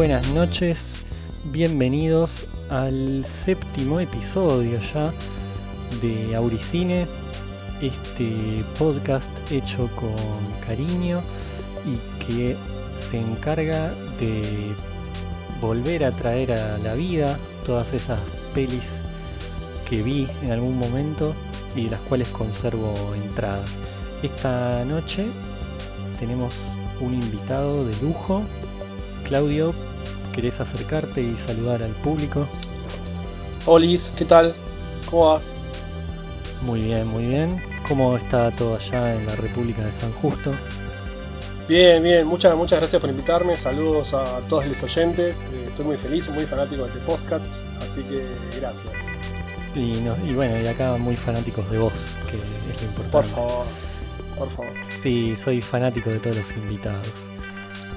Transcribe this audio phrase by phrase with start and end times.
[0.00, 1.04] buenas noches,
[1.52, 5.12] bienvenidos al séptimo episodio ya
[6.00, 7.06] de Auricine,
[7.82, 10.14] este podcast hecho con
[10.66, 11.20] cariño
[11.84, 12.56] y que
[13.10, 14.74] se encarga de
[15.60, 18.20] volver a traer a la vida todas esas
[18.54, 19.02] pelis
[19.86, 21.34] que vi en algún momento
[21.76, 23.76] y de las cuales conservo entradas.
[24.22, 25.26] Esta noche
[26.18, 26.54] tenemos
[27.02, 28.42] un invitado de lujo.
[29.24, 29.72] Claudio,
[30.32, 32.48] ¿querés acercarte y saludar al público?
[33.66, 34.54] Olis, ¿qué tal?
[35.08, 35.40] ¿Cómo va?
[36.62, 37.62] Muy bien, muy bien.
[37.88, 40.52] ¿Cómo está todo allá en la República de San Justo?
[41.68, 43.54] Bien, bien, muchas, muchas gracias por invitarme.
[43.56, 45.46] Saludos a todos los oyentes.
[45.52, 48.26] Eh, estoy muy feliz, muy fanático de este podcast, así que
[48.58, 49.18] gracias.
[49.74, 49.92] Y,
[50.28, 51.92] y bueno, y acá muy fanáticos de vos,
[52.28, 53.10] que es lo importante.
[53.12, 53.66] Por favor,
[54.36, 54.72] por favor.
[55.00, 57.30] Sí, soy fanático de todos los invitados.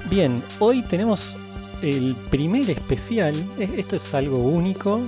[0.08, 1.36] Bien, hoy tenemos
[1.82, 3.34] el primer especial.
[3.58, 5.02] Esto es algo único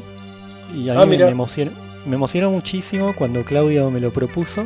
[0.74, 1.28] y a Ah, mí me mira.
[1.30, 1.70] emociona,
[2.06, 4.62] me emocionó muchísimo cuando Claudio me lo propuso.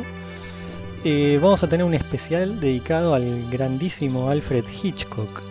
[1.03, 5.41] Eh, vamos a tener un especial dedicado al grandísimo Alfred Hitchcock.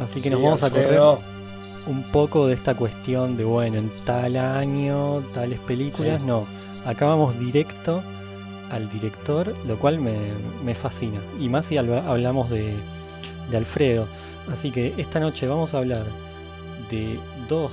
[0.00, 1.00] Así que nos Sí, vamos a correr
[1.86, 6.20] un poco de esta cuestión de, bueno, en tal año, tales películas.
[6.20, 6.26] Sí.
[6.26, 6.46] No,
[6.86, 8.02] acá vamos directo
[8.70, 10.16] al director, lo cual me,
[10.64, 11.18] me fascina.
[11.40, 12.74] Y más si habla- hablamos de,
[13.50, 14.06] de Alfredo.
[14.52, 16.06] Así que esta noche vamos a hablar
[16.90, 17.72] de dos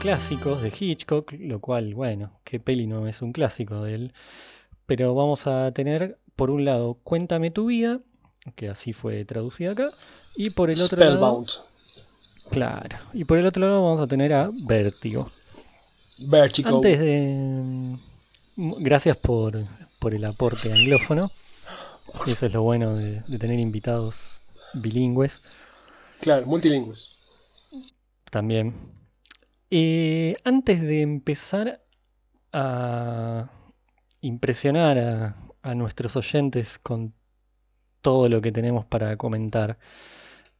[0.00, 4.12] clásicos de Hitchcock, lo cual, bueno, qué peli no es un clásico de él.
[4.86, 8.00] Pero vamos a tener, por un lado, Cuéntame tu vida,
[8.56, 9.90] que así fue traducida acá,
[10.34, 11.16] y por el otro lado...
[11.16, 11.50] Spellbound.
[12.50, 12.98] Claro.
[13.12, 15.30] Y por el otro lado vamos a tener a Vértigo.
[16.18, 16.76] Vertigo.
[16.76, 17.96] Antes de...
[18.56, 19.64] mm, Gracias por,
[19.98, 21.30] por el aporte anglófono.
[22.26, 24.16] Eso es lo bueno de, de tener invitados
[24.74, 25.40] bilingües
[26.24, 27.18] Claro, multilingües.
[28.30, 28.72] también.
[29.70, 31.84] Eh, antes de empezar
[32.50, 33.50] a
[34.22, 37.12] impresionar a, nuestros oyentes con
[38.00, 39.78] todo lo que tenemos para comentar,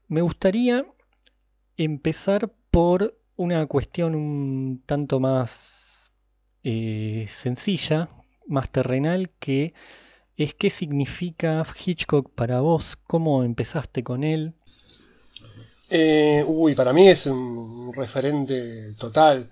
[0.07, 0.85] me gustaría
[1.79, 6.13] empezar por una cuestión un tanto más
[6.63, 8.11] eh, sencilla,
[8.47, 9.73] más terrenal, que
[10.37, 14.55] es qué significa Hitchcock para vos, cómo empezaste con él.
[15.89, 19.51] Eh, uy, para mí es un referente total.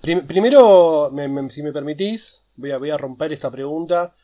[0.00, 4.14] Prim- primero, me- si me permitís, voy a, voy a romper esta pregunta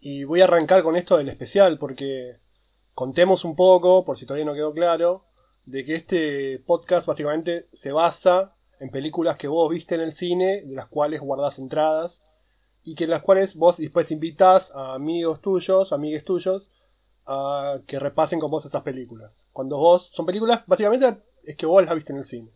[0.00, 2.38] y voy a arrancar con esto del especial, porque
[2.94, 5.26] contemos un poco, por si todavía no quedó claro,
[5.66, 10.62] de que este podcast básicamente se basa en películas que vos viste en el cine,
[10.62, 12.22] de las cuales guardás entradas,
[12.82, 16.70] y que las cuales vos después invitás a amigos tuyos, amigues tuyos,
[17.26, 19.48] a que repasen con vos esas películas.
[19.52, 22.50] Cuando vos, son películas, básicamente es que vos las viste en el cine.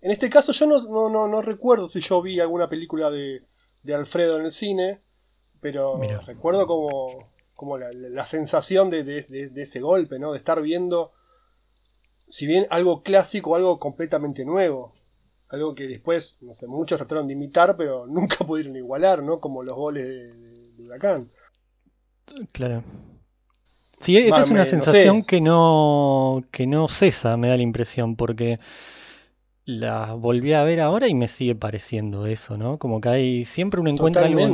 [0.00, 3.42] En este caso yo no, no, no, no recuerdo si yo vi alguna película de,
[3.82, 5.02] de Alfredo en el cine,
[5.60, 10.32] pero recuerdo como, como la, la- sensación de, de- de- ese golpe, ¿no?
[10.32, 11.12] De estar viendo,
[12.28, 14.94] si bien algo clásico, algo completamente nuevo.
[15.48, 19.40] Algo que después, no sé, muchos trataron de imitar, pero nunca pudieron igualar, ¿no?
[19.40, 21.30] Como los goles de Huracán.
[22.52, 22.82] Claro.
[24.04, 25.26] Sí, esa es una no sensación sé.
[25.26, 28.58] que no que no cesa, me da la impresión, porque
[29.66, 32.78] la volví a ver ahora y me sigue pareciendo eso, ¿no?
[32.78, 34.46] Como que hay siempre uno encuentra algo,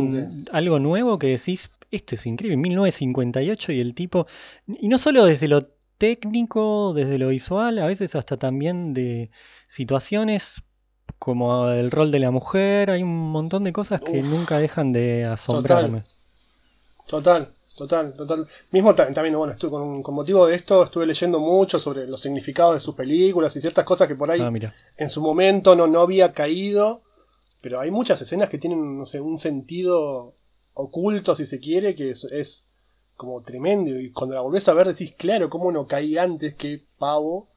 [0.53, 4.27] algo nuevo que decís, esto es increíble, 1958 y el tipo,
[4.69, 5.67] y no solo desde lo
[5.99, 9.31] técnico, desde lo visual, a veces hasta también de
[9.67, 10.63] situaciones
[11.19, 14.93] como el rol de la mujer, hay un montón de cosas que Uf, nunca dejan
[14.93, 16.05] de asombrarme.
[17.07, 17.55] Total, total,
[18.15, 18.47] total.
[18.73, 22.21] Mismo ta- también, bueno, estuve con, con motivo de esto, estuve leyendo mucho sobre los
[22.21, 24.51] significados de sus películas y ciertas cosas que por ahí Ah,
[24.97, 27.03] en su momento no, no había caído,
[27.61, 30.35] pero hay muchas escenas que tienen, no sé, un sentido
[30.75, 32.67] oculto, si se quiere, que es, es
[33.17, 33.99] como tremendo.
[33.99, 37.49] Y cuando la volvés a ver decís, claro, cómo no caí antes, qué pavo.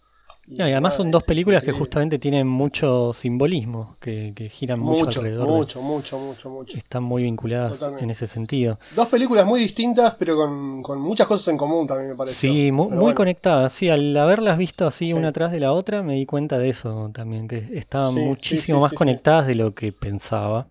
[0.46, 5.06] No, y además son dos películas que justamente tienen mucho simbolismo, que, que giran mucho,
[5.06, 5.48] Mucho, alrededor.
[5.48, 6.78] de- mucho, mucho, mucho, mucho.
[6.78, 8.04] están muy vinculadas Totalmente.
[8.04, 8.78] en ese sentido.
[8.94, 12.52] Dos películas muy distintas, pero con, con muchas cosas en común también me pareció.
[12.52, 13.16] Sí, muy bueno.
[13.16, 13.72] conectadas.
[13.72, 15.14] Sí, al haberlas visto así Sí.
[15.14, 18.80] una tras de la otra, me di cuenta de eso también, que estaban Sí, muchísimo
[18.80, 20.68] sí, más conectadas de lo que pensaba.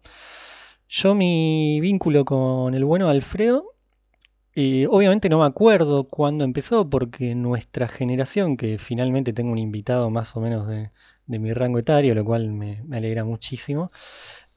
[0.89, 3.72] Yo mi vínculo con el bueno Alfredo,
[4.55, 10.11] eh, obviamente no me acuerdo cuándo empezó, porque nuestra generación, que finalmente tengo un invitado
[10.11, 10.91] más o menos de,
[11.27, 13.91] de mi rango etario, lo cual me, me alegra muchísimo.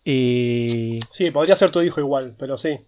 [0.05, 2.79] eh, Sí, podría ser tu hijo igual, pero sí.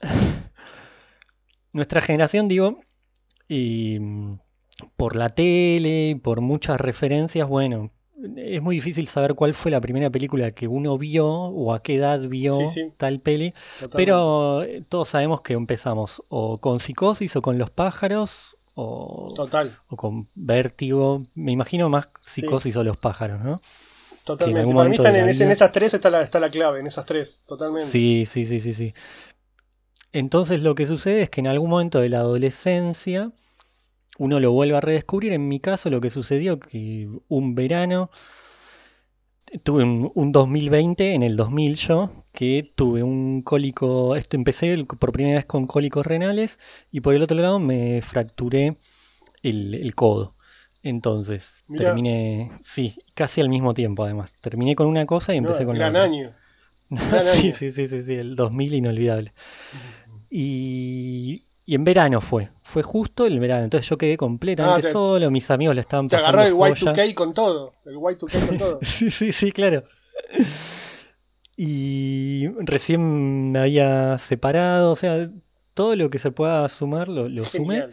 [1.72, 2.80] nuestra generación, digo,
[3.48, 4.38] y, mm,
[4.96, 7.90] por la tele, por muchas referencias, bueno,
[8.36, 11.96] es muy difícil saber cuál fue la primera película que uno vio o a qué
[11.96, 12.58] edad vio
[12.96, 13.54] tal peli,
[13.92, 19.78] pero todos sabemos que empezamos o con Psicosis o con Los pájaros o, Total.
[19.88, 23.60] o con Vértigo, me imagino más Psicosis o Los pájaros, ¿no?
[24.24, 24.74] Totalmente.
[24.74, 27.90] Para mí están en, esas tres está la, está la clave, en esas tres, totalmente.
[27.90, 28.94] Sí, sí, sí, sí, sí.
[30.12, 33.32] Entonces lo que sucede es que en algún momento de la adolescencia
[34.18, 35.32] uno lo vuelve a redescubrir.
[35.32, 38.10] En mi caso lo que sucedió que un verano,
[39.62, 45.38] tuve un, 2020, en el 2000 yo, que tuve un cólico, esto empecé por primera
[45.38, 46.58] vez con cólicos renales
[46.90, 48.76] y por el otro lado me fracturé
[49.42, 50.34] el, codo.
[50.82, 54.34] Entonces, terminé, sí, casi al mismo tiempo además.
[54.40, 56.34] Terminé con una cosa y empecé con gran la año.
[57.20, 59.32] sí, sí, sí, sí, sí, el 2000 inolvidable.
[60.30, 63.62] Y y en verano fue, fue justo el verano.
[63.62, 66.32] Entonces yo quedé completamente ah, solo, mis amigos le estaban pasando.
[66.32, 67.74] Te agarró el Y2K con todo.
[67.86, 68.80] El Y2K con todo.
[68.82, 69.84] sí, sí, sí, claro.
[71.56, 75.30] Y recién me había separado, o sea,
[75.72, 77.86] todo lo que se pueda sumar lo, lo sumé.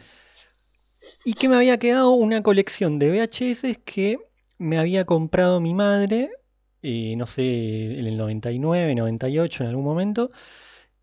[1.24, 4.18] Y que me había quedado una colección de VHS que
[4.58, 6.32] me había comprado mi madre,
[6.82, 10.32] eh, no sé, en el 99, 98, en algún momento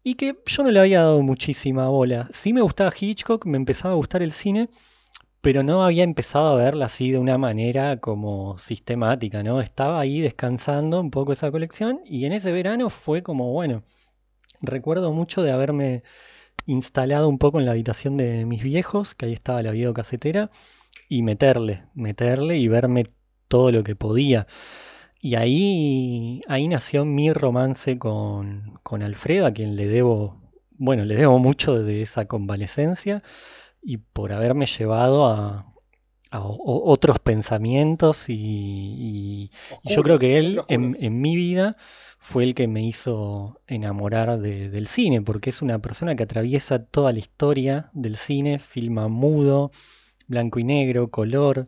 [0.05, 2.27] y que yo no le había dado muchísima bola.
[2.31, 4.69] Sí me gustaba Hitchcock, me empezaba a gustar el cine,
[5.41, 9.61] pero no había empezado a verla así de una manera como sistemática, ¿no?
[9.61, 13.81] Estaba ahí descansando un poco esa colección y en ese verano fue como, bueno,
[14.61, 16.03] recuerdo mucho de haberme
[16.67, 20.51] instalado un poco en la habitación de mis viejos, que ahí estaba la videocasetera,
[21.09, 23.07] y meterle, meterle y verme
[23.47, 24.45] todo lo que podía.
[25.21, 30.39] Y ahí, ahí nació mi romance con, con Alfredo, a quien le debo,
[30.77, 33.23] bueno, le debo mucho de esa convalecencia
[33.81, 35.71] y por haberme llevado a,
[36.37, 39.51] otros pensamientos y,
[39.85, 41.77] yo creo que él en, en, mi vida
[42.19, 47.13] fue el que me hizo enamorar del cine, porque es una persona que atraviesa toda
[47.13, 49.71] la historia del cine, filma mudo,
[50.27, 51.67] blanco y negro, color,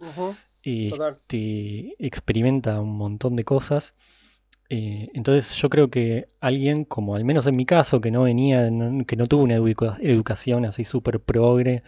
[0.68, 3.96] este, experimenta un montón de cosas.
[4.70, 8.70] Eh, entonces yo creo que alguien, como al menos en mi caso, que no venía,
[9.08, 11.84] que no tuvo una educación así súper progre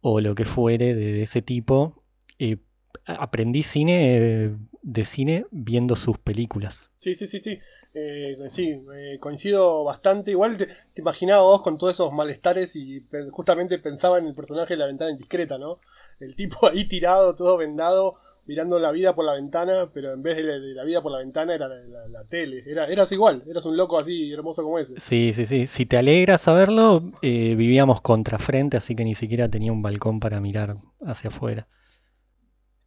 [0.00, 2.02] o lo que fuere de, ese tipo,
[2.38, 2.58] eh,
[3.04, 4.56] aprendí cine
[4.86, 6.90] de cine viendo sus películas.
[7.00, 7.58] Sí, sí, sí, sí.
[7.92, 8.80] Eh, sí,
[9.18, 10.30] coincido bastante.
[10.30, 14.78] Igual te, imaginaba vos con todos esos malestares y justamente pensaba en el personaje de
[14.78, 15.80] la ventana indiscreta, ¿no?
[16.20, 18.14] El tipo ahí tirado, todo vendado,
[18.46, 21.52] mirando la vida por la ventana, pero en vez de la, vida por la ventana
[21.52, 22.62] era la, tele.
[22.64, 25.00] Era, eras igual, eras un loco así hermoso como ese.
[25.00, 25.66] Sí, sí, sí.
[25.66, 30.40] Si te alegra saberlo, eh, vivíamos contrafrente, así que ni siquiera tenía un balcón para
[30.40, 31.66] mirar hacia afuera.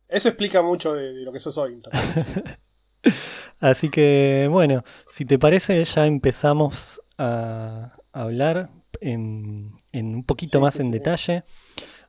[0.10, 1.80] Eso explica mucho de, lo que sos hoy.
[3.60, 10.92] Así que bueno, si te parece ya empezamos a hablar en, un poquito más en
[10.92, 11.44] detalle.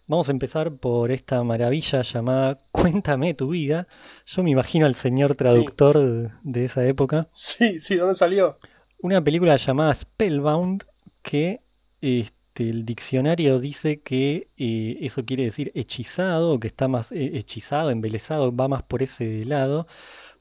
[0.06, 3.86] Vamos a empezar por esta maravilla llamada Cuéntame tu vida.
[4.26, 7.28] Yo me imagino al señor traductor de esa época.
[7.32, 8.58] Sí, sí, ¿dónde salió?
[8.98, 10.84] Una película llamada Spellbound
[11.22, 11.62] que
[12.00, 17.32] este, este, el diccionario dice que eh, eso quiere decir hechizado, que está más eh,
[17.34, 19.86] hechizado, embelesado, va más por ese lado.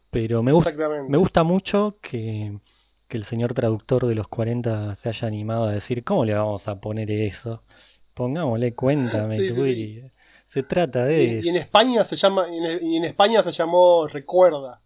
[0.09, 0.51] Pero me,
[1.07, 2.57] me gusta mucho que,
[3.09, 6.79] el señor traductor de los 40 se haya animado a decir, ¿cómo le vamos a
[6.79, 7.63] poner eso?
[8.15, 9.37] Pongámosle, cuéntame,
[10.47, 11.41] se trata de...
[11.43, 12.47] Y, en España se llama,
[12.81, 14.81] y en, España se llamó Recuerda.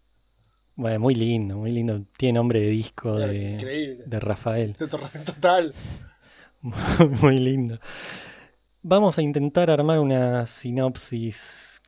[0.76, 2.02] Bueno, muy lindo, muy lindo.
[2.18, 4.76] Tiene nombre de disco de, de Rafael.
[4.76, 5.72] Total.
[7.20, 7.78] Muy lindo.
[8.82, 11.82] Vamos a intentar armar una sinopsis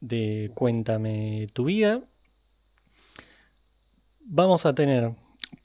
[0.00, 2.02] de Cuéntame tu vida.
[4.20, 5.14] Vamos a tener,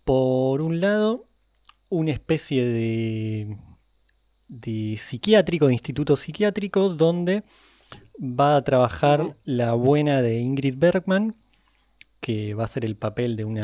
[0.03, 1.27] por un lado,
[1.89, 3.58] una especie de,
[4.48, 7.44] de psiquiátrico, de instituto psiquiátrico, donde
[8.20, 11.36] va a trabajar la buena de Ingrid Bergman,
[12.20, 13.63] que va a ser el papel de una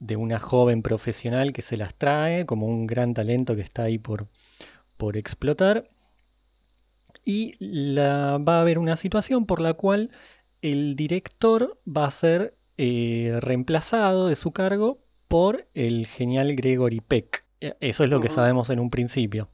[0.00, 3.98] de una joven profesional que se las trae como un gran talento que está ahí
[3.98, 4.28] por,
[4.96, 5.90] por explotar.
[7.24, 10.10] Y la, va a haber una situación por la cual
[10.62, 17.44] el director va a ser eh, reemplazado de su cargo por el genial Gregory Peck.
[17.60, 19.48] E, eso es lo que sabemos en un principio.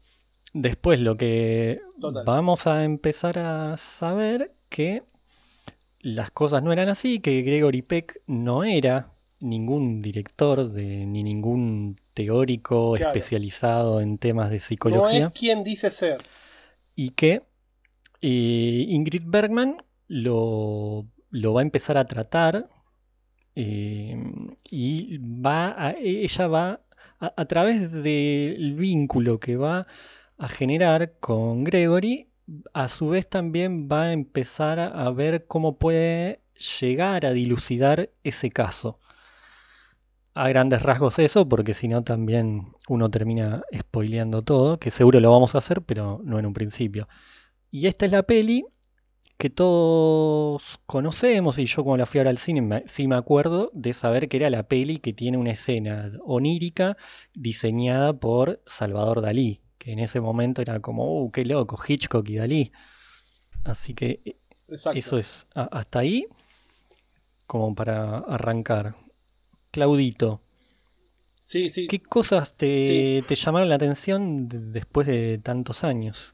[0.53, 1.81] Después lo que
[2.25, 5.03] vamos a empezar a saber que
[5.99, 9.14] las cosas no eran así, que Gregory Peck no era
[9.45, 15.21] ningún director de, ni ningún teórico especializado en temas de psicología.
[15.21, 16.23] No es quien dice ser.
[16.97, 17.43] Y que
[18.21, 22.69] Ingrid Bergman lo, va a empezar a tratar
[23.55, 24.17] eh,
[24.71, 26.81] y va ella va
[27.21, 29.87] a, través del vínculo que va
[30.39, 32.29] a generar con Gregory,
[32.73, 36.41] a su vez también va a empezar a ver cómo puede
[36.81, 38.99] llegar a dilucidar ese caso.
[40.35, 45.31] A grandes rasgos eso, porque si no también uno termina spoileando todo, que seguro lo
[45.31, 47.09] vamos a hacer, pero no en un principio.
[47.71, 48.65] Y esta es la peli
[49.39, 53.93] que todos conocemos, y yo como la fui ahora al cine, sí me acuerdo de
[53.93, 56.97] saber que era la peli que tiene una escena onírica
[57.33, 61.79] diseñada por Salvador Dalí, que en ese momento era como, ¡uh, qué loco!
[61.87, 62.73] Hitchcock y Dalí.
[63.63, 64.37] Así que eh,
[64.69, 66.27] eso es hasta ahí,
[67.47, 69.04] como para arrancar.
[69.75, 70.41] Claudito.
[71.41, 71.89] Sí, sí.
[71.89, 76.33] ¿Qué cosas te, te llamaron la atención después de tantos años?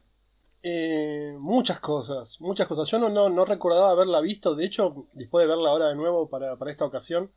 [0.62, 2.86] Eh, muchas cosas, muchas cosas.
[2.90, 6.28] Yo no, no, no, recordaba haberla visto, de hecho, después de verla ahora de nuevo
[6.28, 7.32] para, esta ocasión,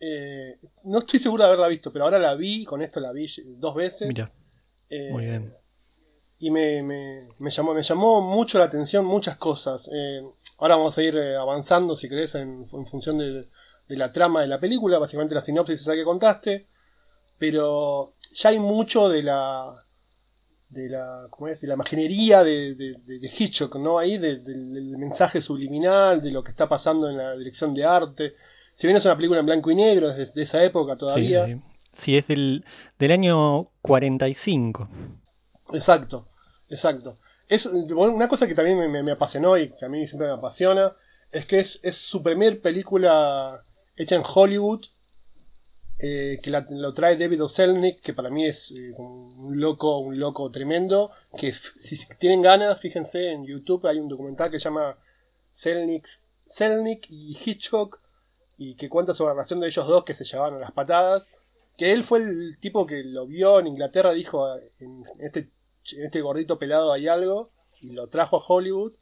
[0.00, 3.28] eh, no estoy seguro de haberla visto, pero ahora la vi, con esto la vi
[3.58, 4.08] dos veces.
[4.08, 4.32] Mira.
[4.90, 5.54] Eh, muy bien.
[6.40, 9.88] Y me, me, me, llamó, me llamó mucho la atención muchas cosas.
[10.58, 13.46] ahora vamos a ir avanzando, si querés, en, función de,
[13.88, 16.66] de, la trama de la película, básicamente la sinopsis esa que contaste.
[17.38, 19.84] Pero ya hay mucho de la,
[20.70, 21.60] de la, ¿cómo es?
[21.60, 23.98] de la imaginería de, de, Hitchcock, ¿no?
[23.98, 28.34] Ahí del mensaje subliminal, de lo que está pasando en la dirección de arte.
[28.74, 31.46] Si bien es una película en blanco y negro, desde esa época todavía.
[31.92, 32.64] Sí, es del,
[32.98, 34.88] del año 45.
[35.72, 36.28] Exacto,
[36.68, 37.18] exacto.
[37.48, 40.94] Es una cosa que también me, me, apasionó y que a mí siempre me apasiona,
[41.32, 43.64] es que es, es su primer película
[43.98, 44.86] hecha en Hollywood
[46.00, 50.48] eh, que lo trae David Oselnik, que para mí es eh, un loco, un loco
[50.52, 54.96] tremendo, que si tienen ganas, fíjense en YouTube, hay un documental que se llama
[55.50, 56.06] Selnik,
[57.10, 58.00] y Hitchcock,
[58.56, 61.32] y que cuenta sobre la relación de ellos dos que se llevaban a las patadas,
[61.76, 65.50] que él fue el tipo que lo vio en Inglaterra, dijo, en este,
[65.96, 67.50] en este gordito pelado hay algo,
[67.80, 68.92] y lo trajo a Hollywood,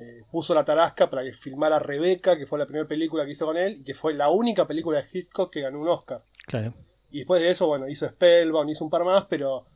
[0.00, 3.44] eh, puso la tarasca para que filmara Rebeca, que fue la primera película que hizo
[3.44, 6.24] con él, y que fue la única película de Hitchcock que ganó un Oscar.
[6.46, 6.72] Claro.
[7.10, 9.66] Y después de eso, bueno, hizo Spellbound, hizo un par más, pero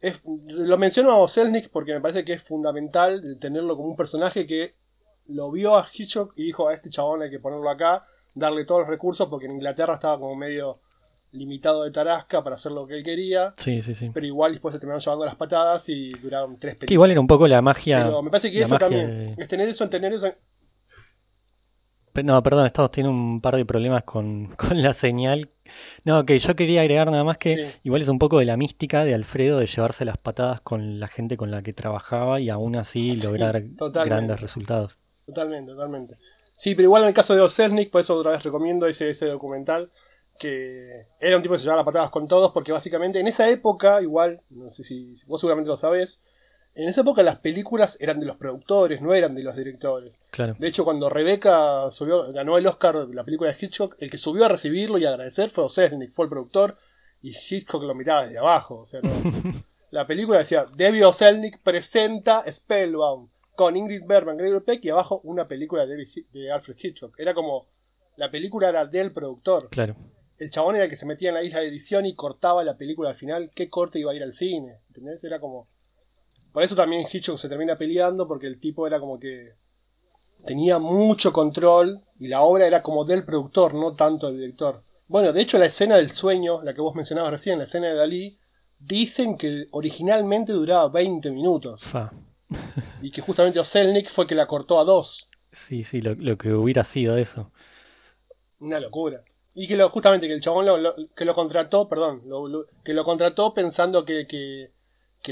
[0.00, 4.46] es, lo menciono a Selnick porque me parece que es fundamental tenerlo como un personaje
[4.46, 4.76] que
[5.26, 8.04] lo vio a Hitchcock y dijo a este chabón hay que ponerlo acá,
[8.34, 10.80] darle todos los recursos, porque en Inglaterra estaba como medio
[11.32, 13.52] limitado de Tarasca para hacer lo que él quería.
[13.56, 14.10] Sí, sí, sí.
[14.12, 16.92] Pero igual después se terminaron llevando las patadas y duraron tres películas.
[16.92, 18.04] igual era un poco la magia.
[18.04, 19.34] Pero me parece que eso también.
[19.36, 20.32] Es tener eso, en tener eso.
[22.24, 25.50] No, perdón, estamos teniendo un par de problemas con, con la señal.
[26.04, 29.04] No, que yo quería agregar nada más que igual es un poco de la mística
[29.04, 32.76] de Alfredo de llevarse las patadas con la gente con la que trabajaba y aún
[32.76, 33.62] así lograr
[34.06, 34.96] grandes resultados.
[35.26, 36.18] Totalmente, totalmente.
[36.54, 39.26] Sí, pero igual en el caso de Oselnik, por eso otra vez recomiendo ese, ese
[39.26, 39.90] documental,
[40.38, 43.48] que era un tipo que se llevaba las patadas con todos, porque básicamente en esa
[43.48, 46.22] época, igual, no sé si, vos seguramente lo sabés,
[46.74, 50.20] en esa época las películas eran de los productores, no eran de los directores.
[50.30, 50.54] Claro.
[50.58, 54.44] De hecho, cuando Rebeca subió, ganó el Oscar la película de Hitchcock, el que subió
[54.44, 56.76] a recibirlo y agradecer fue Osesnik, fue el productor,
[57.22, 58.80] y Hitchcock lo miraba desde abajo.
[58.80, 59.00] O sea,
[59.90, 65.48] la película decía, Debbie Oselnik presenta Spellbound con Ingrid Bergman, Gregory Peck y abajo una
[65.48, 67.18] película de, de Alfred Hitchcock.
[67.18, 67.68] Era como,
[68.16, 69.70] la película era del productor.
[69.70, 69.96] Claro
[70.38, 72.76] el chabón era el que se metía en la isla de edición y cortaba la
[72.76, 75.22] película al final, qué corte iba a ir al cine, ¿entendés?
[75.24, 75.68] Era como...
[76.52, 79.54] Por eso también Hitchcock se termina peleando, porque el tipo era como que
[80.46, 84.82] tenía mucho control y la obra era como del productor, no tanto del director.
[85.08, 87.94] Bueno, de hecho la escena del sueño, la que vos mencionabas recién, la escena de
[87.94, 88.38] Dalí,
[88.78, 91.84] dicen que originalmente duraba 20 minutos.
[93.02, 95.28] y que justamente Oselnik fue que la cortó a dos.
[95.52, 97.52] Sí, sí, lo, lo que hubiera sido eso.
[98.60, 99.22] Una locura.
[99.58, 102.20] Y que lo, justamente que el chabón lo, que lo contrató, perdón,
[102.84, 104.70] que lo contrató pensando que, que,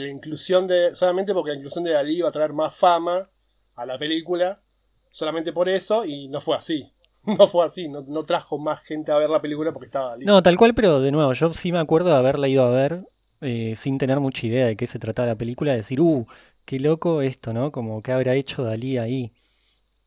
[0.01, 0.97] la inclusión de.
[0.97, 3.29] solamente porque la inclusión de Dalí iba a traer más fama
[3.77, 4.63] a la película,
[5.11, 6.91] solamente por eso, y no fue así.
[7.27, 10.27] No fue así, no, trajo más gente a ver la película porque estaba Dalí.
[10.27, 13.07] No, tal cual, pero de nuevo, yo sí me acuerdo de haberla ido a ver
[13.41, 16.27] eh, sin tener mucha idea de qué se trataba la película, de decir, uh,
[16.67, 17.73] qué loco esto, ¿no?
[17.73, 19.33] Como que habrá hecho Dalí ahí.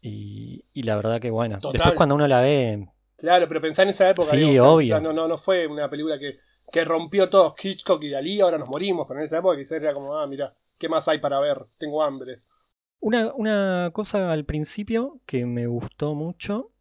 [0.01, 1.59] Y, y la verdad que bueno.
[1.71, 4.31] Después cuando uno la ve, Claro, pero pensá en esa época.
[4.31, 5.01] Sí, obvio.
[5.01, 6.37] no, no, no fue una película que,
[6.71, 9.93] que rompió todos Hitchcock y Dalí, ahora nos morimos, pero en esa época quizás era
[9.93, 11.65] como, ah, mira, ¿qué más hay para ver?
[11.77, 12.41] Tengo hambre.
[12.99, 16.71] Una, una cosa al principio que me gustó mucho,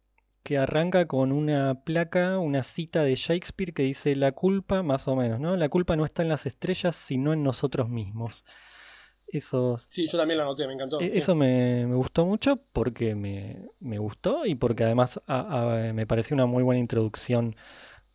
[0.43, 5.15] que arranca con una placa, una cita de Shakespeare que dice la culpa, más o
[5.15, 5.55] menos, ¿no?
[5.57, 8.45] La culpa no está en las estrellas, sino en nosotros mismos.
[9.29, 11.01] Eso, Sí, yo también lo anoté, me encantó.
[11.01, 11.17] e- sí.
[11.19, 16.07] eso me, me gustó mucho porque me, me gustó y porque además a- a- me
[16.07, 17.55] pareció una muy buena introducción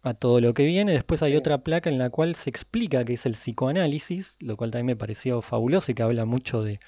[0.02, 0.92] a todo lo que viene.
[0.92, 1.36] Después hay Sí.
[1.38, 4.96] otra placa en la cual se explica qué es el psicoanálisis, lo cual también me
[4.96, 6.80] pareció fabuloso y que habla mucho de,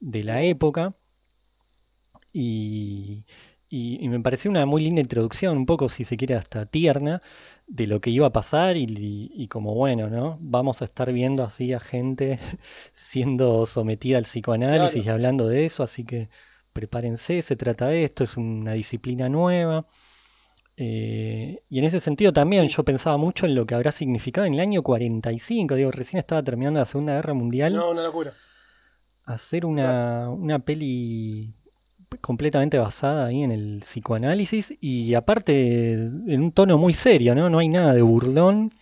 [0.00, 0.94] de la época.
[2.32, 3.24] Y,
[3.70, 7.22] y- y me pareció una muy linda introducción, un poco, si se quiere, hasta tierna,
[7.68, 10.36] de lo que iba a pasar y, y- y como bueno, ¿no?
[10.40, 12.38] Vamos a estar viendo así a gente
[12.94, 16.28] siendo sometida al psicoanálisis y hablando de eso, así que
[16.72, 19.86] prepárense, se trata de esto, es una disciplina nueva.
[20.76, 22.76] Eh, y en ese sentido también Sí.
[22.76, 26.42] yo pensaba mucho en lo que habrá significado en el año 45, digo, recién estaba
[26.42, 28.32] terminando la Segunda Guerra Mundial No, una locura.
[29.24, 29.68] hacer Claro.
[29.70, 31.52] una, una peli
[32.20, 37.48] completamente basada ahí en el psicoanálisis y aparte en un tono muy serio, ¿no?
[37.50, 38.72] No hay nada de burlón,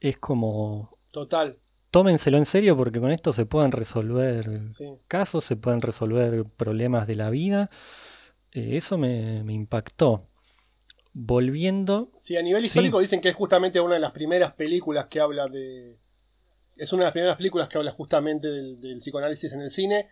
[0.00, 1.58] es como Total.
[1.90, 4.86] tómenselo en serio porque con esto se pueden resolver Sí.
[5.06, 7.70] casos, se pueden resolver problemas de la vida.
[8.52, 10.24] Eh, eso me, me impactó.
[11.14, 15.06] Volviendo, Sí, a nivel sí, histórico dicen que es justamente una de las primeras películas
[15.06, 15.96] que habla de.
[16.76, 20.08] Es una de las primeras películas que habla justamente del, del psicoanálisis en el cine.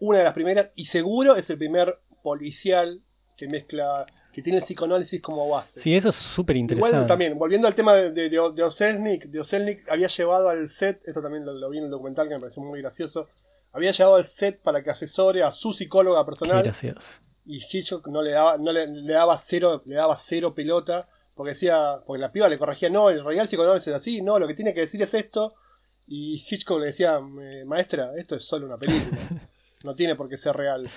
[0.00, 3.02] Una de las primeras, y seguro es el primer policial
[3.36, 4.06] que mezcla.
[4.32, 5.80] que tiene el psicoanálisis como base.
[5.80, 7.08] sí, eso es súper Igual interesante.
[7.08, 11.00] también, volviendo al tema de, de, de, de Oselnik, de Oselnik había llevado al set,
[11.06, 13.28] esto también lo, lo vi en el documental que me pareció muy gracioso,
[13.72, 17.00] había llevado al set para que asesore a su psicóloga personal gracioso.
[17.44, 21.50] y Hitchcock no le daba, no le, le daba cero, le daba cero pelota, porque
[21.52, 24.72] decía, porque la piba le corregía, no, el psicoanálisis es así, no, lo que tiene
[24.74, 25.54] que decir es esto,
[26.06, 29.18] y Hitchcock le decía, "Eh, maestra, esto es solo una película,
[29.84, 30.88] no tiene por qué ser real.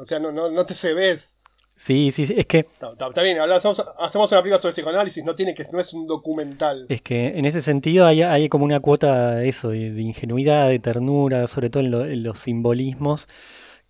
[0.00, 1.38] O sea, no, no, no te se ves.
[1.76, 5.22] Sí, sí, sí, es que Está, está- está bien, hablamos- hacemos una película sobre psicoanálisis,
[5.24, 6.86] no tiene que, no es un documental.
[6.88, 10.68] Es que en ese sentido hay, hay como una cuota de eso, de, de ingenuidad,
[10.68, 13.28] de ternura, sobre todo en, lo- en los simbolismos,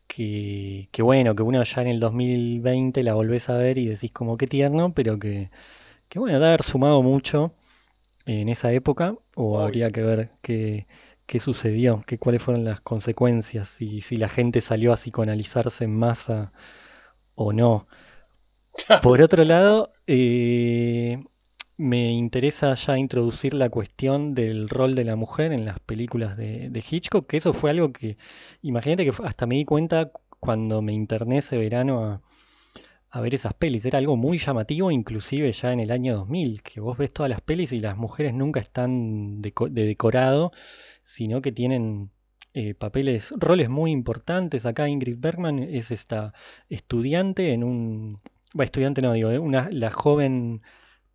[0.07, 4.13] que, que bueno, que uno ya en el 2020 la volvés a ver y decís
[4.13, 5.51] como qué tierno, pero que,
[6.09, 7.55] que bueno, debe haber sumado mucho
[8.27, 9.61] en esa época, o Obvio.
[9.61, 10.87] habría que ver qué,
[11.29, 15.95] qué sucedió, qué, cuáles fueron las consecuencias, y si la gente salió a psicoanalizarse en
[15.95, 16.53] masa
[17.35, 17.87] o no.
[19.03, 21.23] Por otro lado, eh,
[21.77, 26.71] me interesa ya introducir la cuestión del rol de la mujer en las películas de,
[26.71, 28.17] de Hitchcock, que eso fue algo que,
[28.63, 30.11] imagínate que hasta me di cuenta
[30.41, 32.23] cuando me interné ese verano a,
[33.11, 36.81] a ver esas pelis, era algo muy llamativo, inclusive ya en el año 2000, que
[36.81, 40.53] vos ves todas las pelis y las mujeres nunca están de decorado,
[41.09, 42.11] sino que tienen
[42.53, 44.67] eh, papeles, roles muy importantes.
[44.67, 46.35] Acá Ingrid Bergman es esta
[46.69, 48.21] estudiante en un,
[48.53, 50.61] bueno, estudiante no digo, eh, una, la joven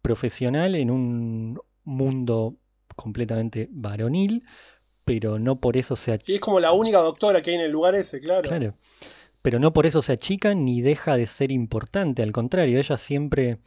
[0.01, 2.56] profesional en un mundo
[2.95, 4.43] completamente varonil,
[5.06, 7.71] pero no por eso se Sí, es como la única doctora que hay en el
[7.71, 8.49] lugar ese, claro.
[8.49, 8.73] Claro.
[9.43, 13.60] Pero no por eso se achica ni deja de ser importante, al contrario, ella siempre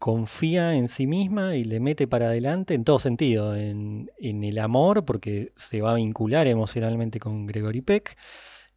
[0.00, 4.58] confía en sí misma y le mete para adelante en todo sentido, en, en el
[4.58, 8.16] amor, porque se va a vincular emocionalmente con Gregory Peck,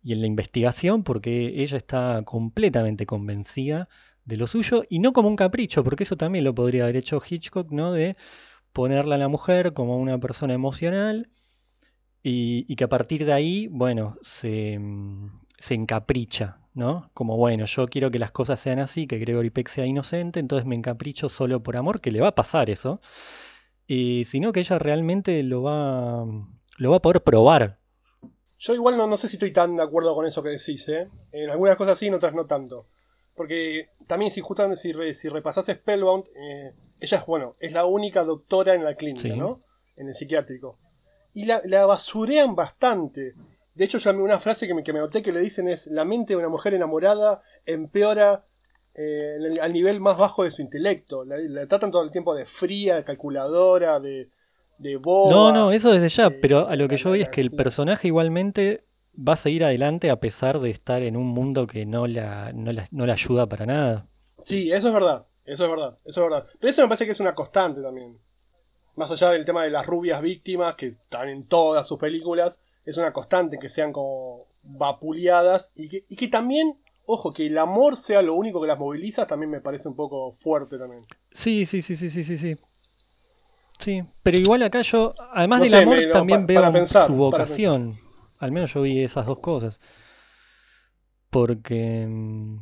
[0.03, 3.87] y en la investigación, porque ella está completamente convencida
[4.25, 7.21] de lo suyo, y no como un capricho, porque eso también lo podría haber hecho
[7.25, 7.93] Hitchcock, ¿no?
[7.93, 8.17] De
[8.73, 11.29] ponerla a la mujer como una persona emocional
[12.21, 17.09] y, que a partir de ahí, bueno, se, mm, se encapricha, ¿no?
[17.13, 20.65] Como, bueno, yo quiero que las cosas sean así, que Gregory Peck sea inocente, entonces
[20.65, 22.99] me encapricho solo por amor, que le va a pasar eso,
[23.87, 26.25] y sino que ella realmente lo va,
[26.77, 27.79] lo va a poder probar.
[28.57, 31.09] Yo igual no, no sé si estoy tan de acuerdo con eso que decís, ¿eh?
[31.31, 32.87] En algunas cosas sí, en otras no tanto.
[33.35, 37.85] Porque también si justamente si, re- si repasás Spellbound, eh, ella es, bueno, es la
[37.85, 39.35] única doctora en la clínica, Sí.
[39.35, 39.61] ¿no?
[39.97, 40.77] En el psiquiátrico.
[41.33, 43.33] Y la, la basurean bastante.
[43.75, 46.33] De hecho, una frase que me, que me noté que le dicen es, la mente
[46.33, 48.45] de una mujer enamorada empeora
[48.95, 51.25] eh, en el- al nivel más bajo de su intelecto.
[51.25, 54.29] La, la tratan todo el tiempo de fría, de calculadora, de,
[54.77, 55.51] de boba.
[55.51, 58.07] No, no, eso desde ya, pero a lo que yo voy es que el personaje
[58.09, 58.83] igualmente
[59.15, 62.71] va a seguir adelante a pesar de estar en un mundo que no la, no
[62.73, 64.05] la, no la ayuda para nada.
[64.43, 66.47] Sí, eso es verdad, eso es verdad, eso es verdad.
[66.59, 68.17] Pero eso me parece que es una constante también.
[68.95, 72.97] Más allá del tema de las rubias víctimas, que están en todas sus películas, es
[72.97, 77.97] una constante que sean como vapuleadas y que, y que también, ojo, que el amor
[77.97, 81.03] sea lo único que las moviliza, también me parece un poco fuerte también.
[81.31, 82.55] Sí, sí, sí, sí, sí, sí, sí.
[83.79, 86.61] Sí, pero igual acá yo, además No del sé, amor, me- no, también pa- veo
[86.61, 87.95] para pensar, su vocación.
[88.39, 89.79] Al menos yo vi esas dos cosas.
[91.29, 92.57] Porque mm,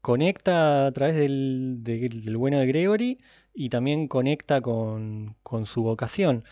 [0.00, 3.18] conecta a través del, de- del bueno de Gregory
[3.54, 6.44] y también conecta con, con su vocación.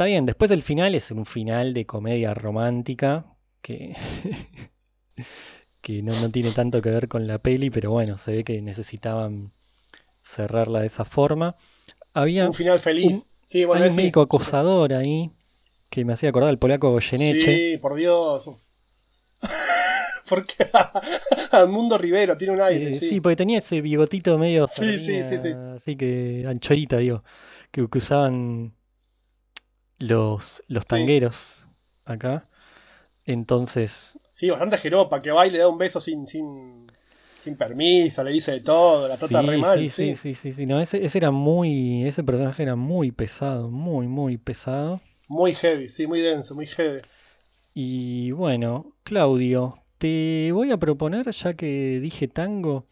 [0.00, 0.24] Está bien.
[0.24, 3.26] Después el final es un final de comedia romántica
[3.60, 3.94] que,
[5.82, 8.62] que no, no tiene tanto que ver con la peli, pero bueno, se ve que
[8.62, 9.52] necesitaban
[10.22, 11.54] cerrarla de esa forma.
[12.14, 13.28] Había Un final feliz.
[13.44, 14.24] sí, bueno, hay un sí, médico sí.
[14.24, 15.30] acosador ahí
[15.90, 17.74] que me hacía acordar al polaco Goyeneche.
[17.74, 18.48] Sí, por Dios.
[20.30, 20.54] Porque
[21.50, 23.08] al mundo Rivero tiene un aire, Eh, sí.
[23.10, 25.48] sí, porque tenía ese bigotito medio Sí, sí, sí, sí.
[25.76, 27.22] así que anchorita, digo,
[27.72, 28.72] que, que usaban
[30.00, 30.86] los, los Sí.
[30.86, 31.68] tangueros
[32.04, 32.48] acá.
[33.26, 36.86] Entonces, Sí, bastante jeropa, que va y le da un beso sin, sin,
[37.38, 40.14] sin permiso, le dice de todo, la trata sí, re mal, sí.
[40.14, 44.08] sí, sí, sí, sí, no, ese, ese era muy, ese personaje era muy pesado, muy,
[44.08, 45.00] muy pesado.
[45.28, 47.00] Muy heavy, sí, muy denso, muy heavy.
[47.74, 52.86] Y bueno, Claudio, te voy a proponer, ya que dije tango,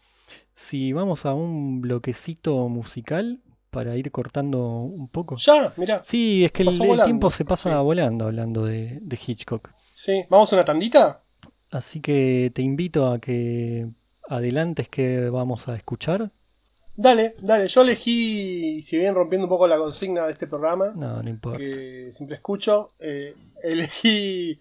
[0.53, 5.35] si vamos a un bloquecito musical para ir cortando un poco.
[5.37, 7.83] Ya, mirá, Sí, es que el, el tiempo se pasa sí.
[7.83, 9.69] volando hablando de, de Hitchcock.
[9.93, 10.23] sí.
[10.29, 11.21] ¿Vamos a una tandita?
[11.71, 13.87] Así que te invito a que
[14.27, 16.31] adelantes que vamos a escuchar.
[16.95, 21.23] Dale, dale, yo elegí, si bien rompiendo un poco la consigna de este programa, No,
[21.23, 21.57] no importa.
[21.57, 24.59] que siempre escucho, eh, elegí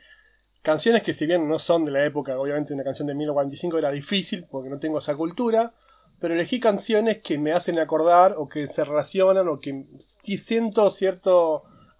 [0.62, 3.90] canciones que si bien no son de la época, obviamente una canción de 1945 era
[3.90, 5.72] difícil porque no tengo esa cultura,
[6.20, 10.90] pero elegí canciones que me hacen acordar o que se relacionan o que sí siento
[10.90, 11.30] cierta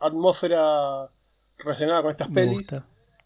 [0.01, 1.11] atmósfera
[1.59, 2.69] relacionada con estas pelis.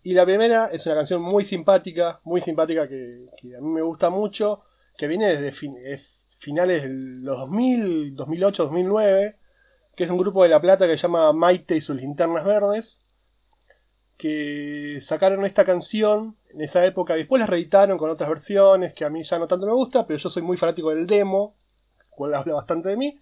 [0.04, 3.82] Y la primera es una canción muy simpática, muy simpática que, que a mí me
[3.82, 4.62] gusta mucho,
[4.98, 9.36] que viene desde fin- es finales de los 2000, 2008, 2009,
[9.94, 13.00] que es un grupo de La Plata que se llama Maite y sus linternas verdes,
[14.16, 19.10] que sacaron esta canción en esa época, después la reeditaron con otras versiones que a
[19.10, 21.56] mí ya no tanto me gusta, pero yo soy muy fanático del demo,
[22.10, 23.18] cual habla bastante de mí,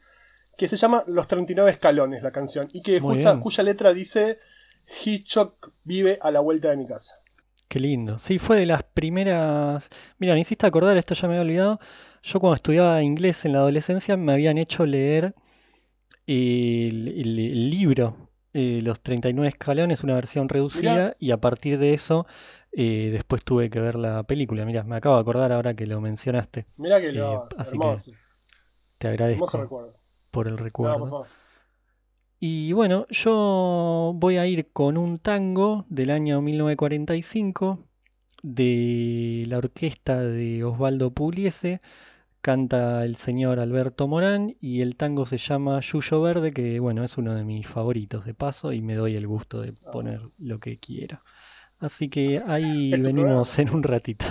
[0.56, 4.38] que se llama Los 39 escalones la canción, y que escucha- cuya letra dice
[5.04, 7.16] Hitchcock vive a la vuelta de mi casa.
[7.68, 8.18] Qué lindo.
[8.18, 9.88] Sí, fue de las primeras.
[10.18, 11.80] Mira, me hiciste acordar, esto ya me había olvidado.
[12.22, 15.34] Yo cuando estudiaba inglés en la adolescencia me habían hecho leer
[16.26, 21.94] el, el- el libro, eh, Los 39 escalones, una versión reducida, y a partir de
[21.94, 22.26] eso
[22.72, 24.64] eh, después tuve que ver la película.
[24.64, 26.66] Mira, me acabo de acordar ahora que lo mencionaste.
[26.78, 28.12] Mirá que Eh, lo así hermoso,
[28.98, 29.94] Te hermoso agradezco recuerdo.
[30.30, 30.98] por el No, recuerdo.
[30.98, 31.26] por favor.
[32.38, 37.84] Y bueno, yo voy a ir con un tango del año 1945
[38.42, 41.80] de la orquesta de Osvaldo Pugliese.
[42.40, 47.18] Canta el señor Alberto Morán y el tango se llama Yuyo Verde, que bueno, es
[47.18, 49.90] uno de mis favoritos de paso y me doy el gusto de Ah.
[49.90, 51.22] poner lo que quiera.
[51.80, 54.26] Así que ahí venimos en un ratito.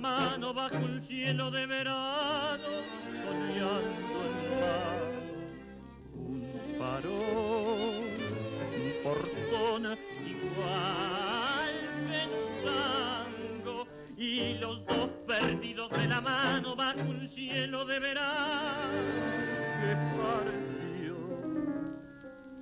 [0.00, 2.68] Mano bajo un cielo de verano,
[3.22, 5.20] soñando en vano.
[6.14, 8.04] Un parón,
[8.80, 11.74] un portón igual
[12.08, 13.86] pensando,
[14.16, 19.29] y los dos perdidos de la mano bajo un cielo de verano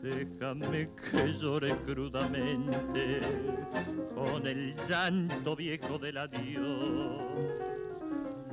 [0.02, 3.20] Déjame que llore crudamente
[4.14, 7.20] con el llanto viejo del adiós.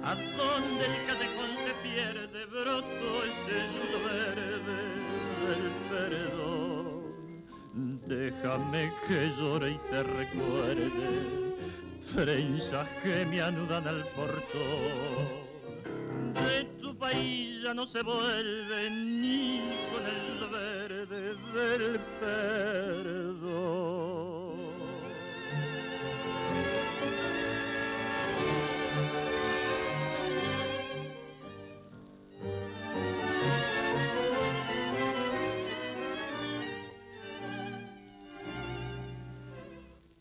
[0.02, 4.80] A donde el callejón se pierde, brotó ese yuyo verde
[5.46, 7.06] del perdón.
[8.08, 11.56] Déjame que llore y te recuerde,
[12.14, 15.46] trenzas que me anudan al portón.
[16.34, 20.35] De tu país ya no se vuelve ni con el
[21.56, 23.46] del perdón.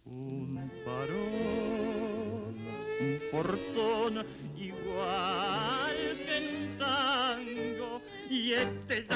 [0.06, 2.54] Un parón,
[3.00, 4.24] un portón
[4.56, 9.10] igual que en tango y este es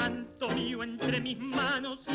[0.55, 2.08] mío entre mis manos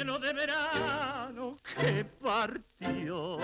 [0.00, 3.38] cielo de verano que partió.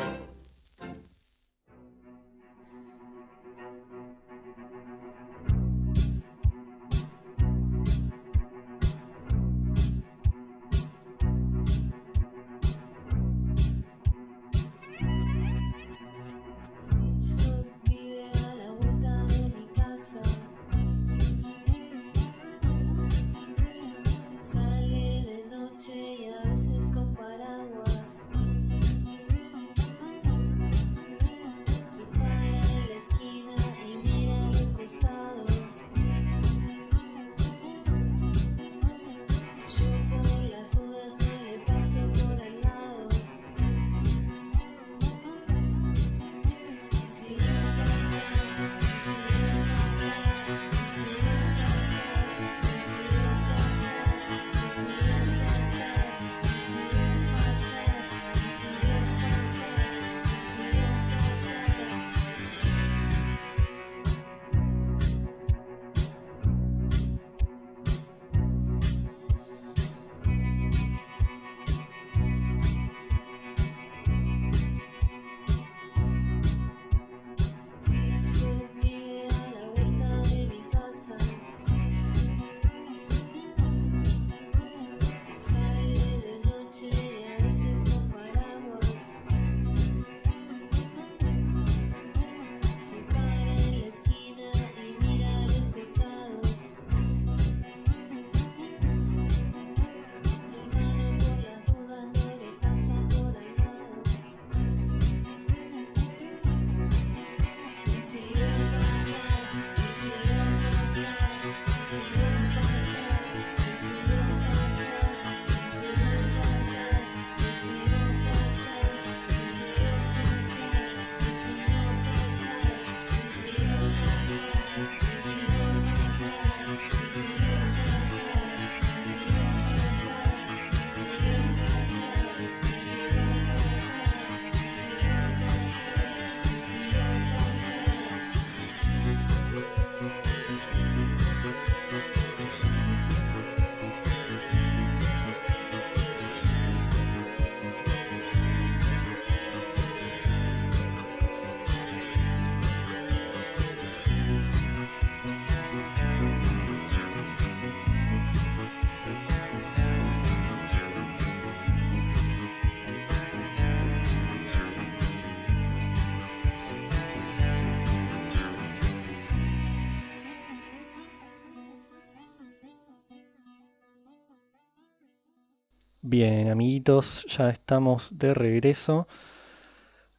[176.47, 179.09] Bien, amiguitos, ya estamos de regreso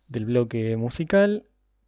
[0.10, 1.46] del bloque musical.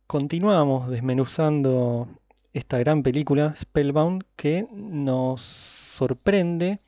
[0.07, 2.07] Continuamos desmenuzando
[2.53, 6.79] esta gran película, Spellbound, que nos sorprende,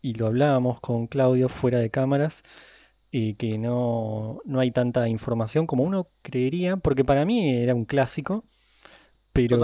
[0.00, 2.42] y lo hablábamos con Claudio fuera de cámaras,
[3.10, 7.84] y que no, no hay tanta información como uno creería, porque para mí era un
[7.84, 8.44] clásico,
[9.34, 9.58] pero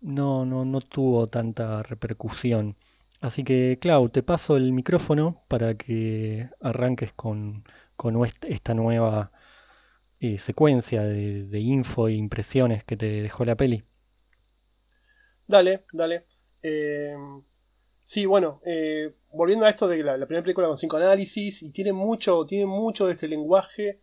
[0.00, 2.76] no, no, no tuvo tanta repercusión.
[3.20, 7.64] Así que, Clau, te paso el micrófono para que arranques con,
[8.42, 9.32] esta nueva
[10.20, 13.84] eh, secuencia de, info e impresiones que te dejó la peli.
[15.46, 16.24] Dale, dale.
[16.62, 17.42] Em,
[18.02, 21.92] sí, bueno, eh, volviendo a esto de la, primera película con cinco análisis, y tiene
[21.92, 24.00] mucho, tiene mucho de este lenguaje,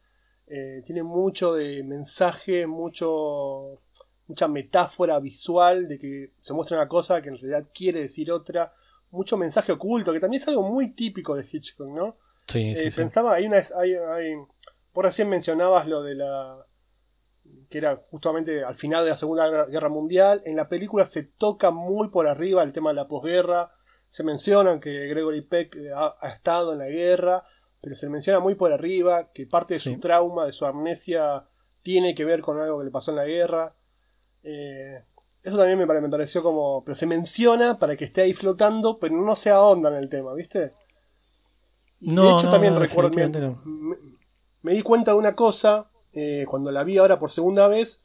[0.48, 3.82] eh, tiene mucho de mensaje, mucho,
[4.28, 8.72] mucha metáfora visual de que se muestra una cosa que en realidad quiere decir otra
[9.14, 12.18] mucho mensaje oculto, que también es algo muy típico de Hitchcock, ¿no?
[12.48, 13.58] Sí, eh, Pensaba, hay una.
[13.78, 14.36] Hay, hay,
[14.94, 16.66] vos recién mencionabas lo de la.
[17.70, 20.42] que era justamente al final de la Segunda Guerra Mundial.
[20.46, 23.72] En la película se toca muy por arriba el tema de la posguerra.
[24.10, 27.44] Se menciona que Gregory Peck eh, ha, estado en la guerra,
[27.82, 31.48] pero se menciona muy por arriba que parte de su trauma, de su amnesia,
[31.84, 33.76] tiene que ver con algo que le pasó en la guerra.
[34.42, 35.04] Eh,
[35.44, 36.84] eso también me, pareció como.
[36.86, 40.34] Pero se menciona para que esté ahí flotando, pero no se ahonda en el tema,
[40.34, 40.74] ¿viste?
[42.00, 43.12] No, de hecho, también recuerdo.
[43.12, 43.30] Me,
[44.62, 48.02] me, di cuenta de una cosa eh, cuando la vi ahora por segunda vez.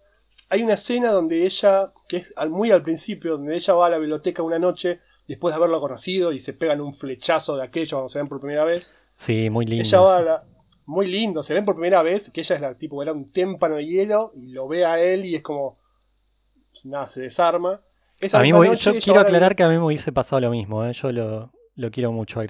[0.50, 3.98] Hay una escena donde ella, que es muy al principio, donde ella va a la
[3.98, 8.08] biblioteca una noche después de haberlo conocido y se pegan un flechazo de aquello cuando
[8.08, 8.94] se ven por primera vez.
[9.16, 9.84] Sí, muy lindo.
[9.84, 10.44] Ella va a la,
[10.86, 11.42] muy lindo.
[11.42, 14.32] Se ven por primera vez que ella es la tipo, era un témpano de hielo
[14.34, 15.78] y lo ve a él y es como.
[16.84, 17.80] Nada, se desarma.
[18.20, 20.92] Esa a mí yo quiero aclarar que a mí me hubiese pasado lo mismo, ¿eh?
[20.92, 22.44] yo lo, lo quiero mucho a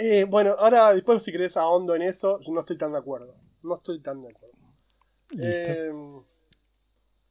[0.00, 3.34] eh, bueno, ahora después si querés ahondo en eso, yo no estoy tan de acuerdo.
[3.62, 4.56] No estoy tan de acuerdo.
[5.40, 5.90] Eh,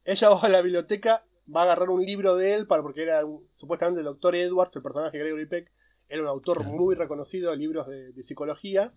[0.04, 1.24] ella va a la biblioteca,
[1.54, 3.22] va a agarrar un libro de él, para, porque era
[3.54, 5.72] supuestamente el doctor Edwards, el personaje de Gregory Peck,
[6.08, 8.92] era un autor muy reconocido de libros de, psicología.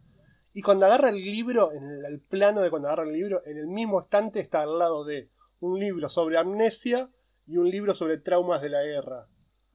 [0.53, 3.67] Y cuando agarra el libro, en el, plano de cuando agarra el libro, en el
[3.67, 7.09] mismo estante está al lado de un libro sobre amnesia
[7.47, 9.27] y un libro sobre traumas de la guerra.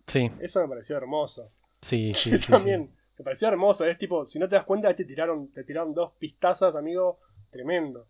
[0.07, 0.31] Sí.
[0.41, 1.53] Eso me pareció hermoso.
[1.83, 3.85] Sí, sí, También me pareció hermoso.
[3.85, 7.21] Es tipo, si no te das cuenta, te tiraron, te tiraron dos pistazas, amigo.
[7.51, 8.07] Tremendo.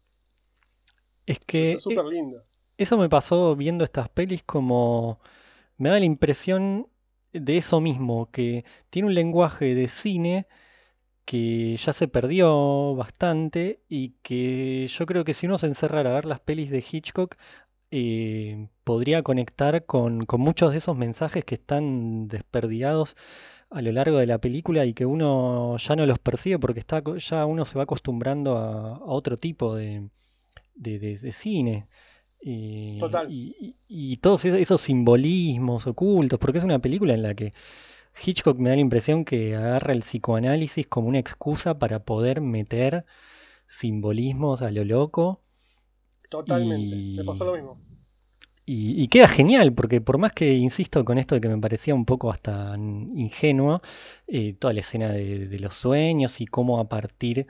[1.25, 1.73] Es que.
[1.73, 2.45] Eso es súper lindo.
[2.79, 5.21] Eso me pasó viendo estas pelis como.
[5.79, 6.89] Me da la impresión
[7.33, 10.47] de eso mismo, que tiene un lenguaje de cine
[11.27, 16.15] que ya se perdió bastante y que yo creo que si uno se encerrara a
[16.15, 17.37] ver las pelis de Hitchcock
[17.91, 23.17] eh, podría conectar con, con, muchos de esos mensajes que están desperdigados
[23.71, 27.03] a lo largo de la película y que uno ya no los percibe porque está,
[27.19, 30.09] ya uno se va acostumbrando a, otro tipo de,
[30.75, 31.89] de cine.
[32.41, 32.99] Y,
[33.89, 37.53] Y, todos esos simbolismos ocultos, porque es una película en la que
[38.25, 43.05] Hitchcock me da la impresión que agarra el psicoanálisis como una excusa para poder meter
[43.67, 45.43] simbolismos a lo loco.
[46.29, 47.79] Totalmente, me pasó lo mismo.
[48.69, 52.05] Y, queda genial, porque por más que insisto con esto de que me parecía un
[52.05, 53.81] poco hasta ingenuo,
[54.27, 57.47] eh, toda la escena de, los sueños y cómo a partir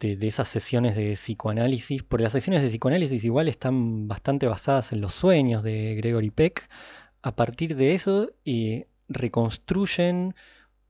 [0.00, 5.00] de, esas sesiones de psicoanálisis, porque las sesiones de psicoanálisis igual están bastante basadas en
[5.00, 6.68] los sueños de Gregory Peck,
[7.22, 10.34] a partir de eso eh, reconstruyen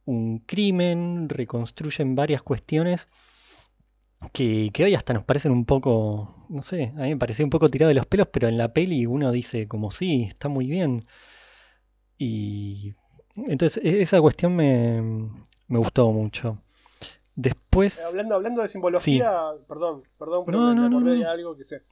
[0.07, 3.09] un crimen, reconstruyen varias cuestiones
[4.33, 7.71] que, hoy hasta nos parecen un poco, no sé, a mí me parecía un poco
[7.71, 11.07] tirado de los pelos, pero en la peli uno dice como sí, está muy bien.
[12.19, 12.95] Y
[13.37, 15.03] entonces e, esa cuestión me,
[15.69, 16.59] me gustó mucho.
[17.37, 17.99] Después.
[17.99, 21.83] Eh, hablando, hablando de simbología, perdón, perdón, pero me, acordé de algo que se,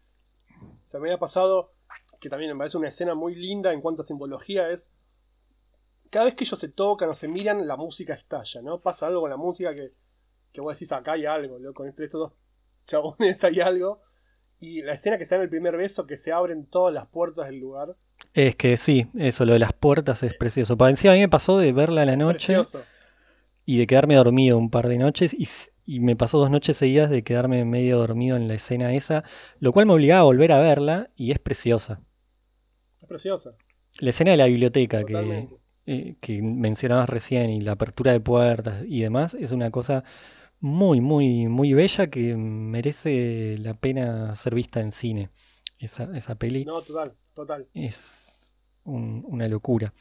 [0.87, 1.73] se me había pasado,
[2.21, 4.93] que también me parece una escena muy linda en cuanto a simbología, es
[6.11, 8.81] cada vez que ellos se tocan o se miran, la música estalla, ¿no?
[8.81, 9.95] Pasa algo con la música que,
[10.53, 12.33] que vos decís, acá hay algo, con Entre estos dos
[12.87, 14.03] chabones hay algo.
[14.61, 17.07] Y la escena que se da en el primer beso, que se abren todas las
[17.07, 17.97] puertas del lugar.
[18.35, 20.77] Es que sí, eso, lo de las puertas es precioso.
[20.77, 22.57] Para encima a mí me pasó de verla a la noche
[23.67, 25.49] y de quedarme dormido un par de noches y,
[25.99, 29.25] me pasó dos noches seguidas de quedarme medio dormido en la escena esa,
[29.59, 32.01] lo cual me obligaba a volver a verla y es preciosa.
[33.01, 33.57] Es preciosa.
[33.99, 35.49] La escena de la biblioteca que,
[35.87, 40.05] eh, que mencionabas recién y la apertura de puertas y demás es una cosa
[40.63, 45.29] muy, muy, muy bella que merece la pena ser vista en cine.
[45.79, 46.65] Esa, esa peli.
[46.65, 47.67] No, total, total.
[47.75, 48.47] Es
[48.85, 49.93] una locura.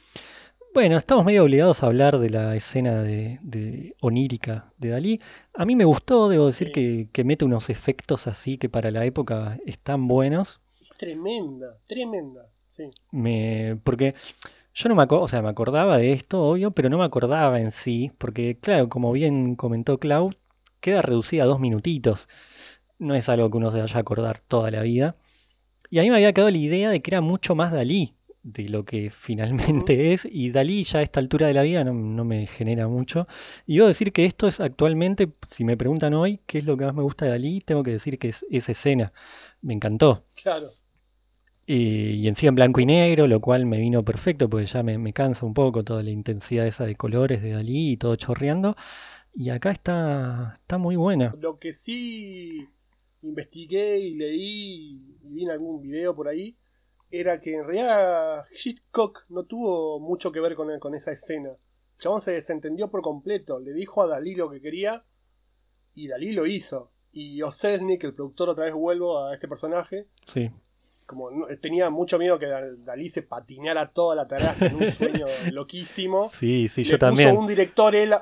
[0.74, 5.20] Bueno, estamos medio obligados a hablar de la escena de, onírica de Dalí.
[5.56, 9.04] A mí me gustó, debo decir que, que, mete unos efectos así que para la
[9.04, 10.62] época están buenos.
[10.80, 12.86] Es tremenda, tremenda, sí.
[13.12, 14.14] Me, porque
[14.74, 17.72] yo no me, o sea, me acordaba de esto, obvio, pero no me acordaba en
[17.72, 20.36] sí, porque claro, como bien comentó Cloud,
[20.82, 22.28] queda reducida a dos minutitos.
[23.00, 25.16] No es algo que uno se vaya a acordar toda la vida.
[25.90, 28.70] Y a mí me había quedado la idea de que era mucho más Dalí de
[28.70, 30.28] lo que finalmente es.
[30.30, 33.28] Y Dalí ya a esta altura de la vida no, me genera mucho.
[33.66, 36.86] Y debo decir que esto es actualmente, si me preguntan hoy qué es lo que
[36.86, 39.14] más me gusta de Dalí, tengo que decir que es esa escena.
[39.62, 40.24] Me encantó.
[40.42, 40.68] Claro.
[41.68, 45.14] Y, encima en blanco y negro, lo cual me vino perfecto porque ya me, me
[45.14, 48.76] cansa un poco toda la intensidad esa de colores de Dalí y todo chorreando.
[49.34, 51.34] Y acá está, está muy buena.
[51.40, 52.68] Lo que sí
[53.22, 56.58] investigué y leí y vi en algún video por ahí
[57.10, 61.50] era que en realidad Hitchcock no tuvo mucho que ver con, con esa escena.
[61.50, 63.60] El chabón se desentendió por completo.
[63.60, 65.04] Le dijo a Dalí lo que quería
[65.94, 66.92] y Dalí lo hizo.
[67.14, 70.08] Y Oselnik, el productor, otra vez vuelvo a este personaje.
[70.26, 70.50] Sí.
[71.06, 71.30] Como
[71.62, 76.30] tenía mucho miedo que Dalí se patinara toda la tarea en un sueño loquísimo.
[76.30, 77.36] Sí, sí, yo también.
[77.36, 78.14] un director él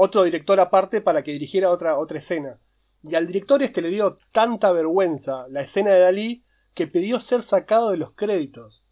[0.00, 2.60] otro director aparte para que dirigiera otra, otra escena.
[3.02, 7.42] Y al director este le dio tanta vergüenza la escena de Dalí que pidió ser
[7.42, 8.84] sacado de los créditos.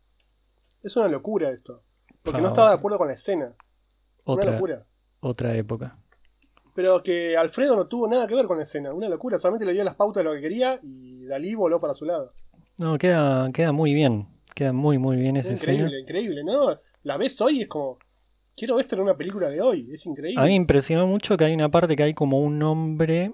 [0.82, 1.84] Es una locura esto.
[2.22, 3.54] Porque no estaba de acuerdo con la escena.
[4.24, 4.86] Otra, una locura.
[5.20, 5.96] Otra época.
[6.74, 8.92] Pero que Alfredo no tuvo nada que ver con la escena.
[8.92, 9.38] Una locura.
[9.38, 12.32] Solamente le dio las pautas de lo que quería y Dalí voló para su lado.
[12.78, 14.26] No, queda, queda muy bien.
[14.57, 15.72] Queda muy, muy bien esa escena.
[15.72, 16.80] Increíble, increíble, ¿no?
[17.04, 17.98] La ves hoy y es como.
[18.57, 20.40] Quiero esto en una película de hoy, es increíble.
[20.40, 23.32] A mí me impresionó mucho que hay una parte que hay como un hombre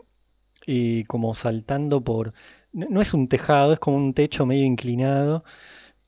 [0.66, 2.32] y como saltando por...
[2.72, 5.44] No, es un tejado, es como un techo medio inclinado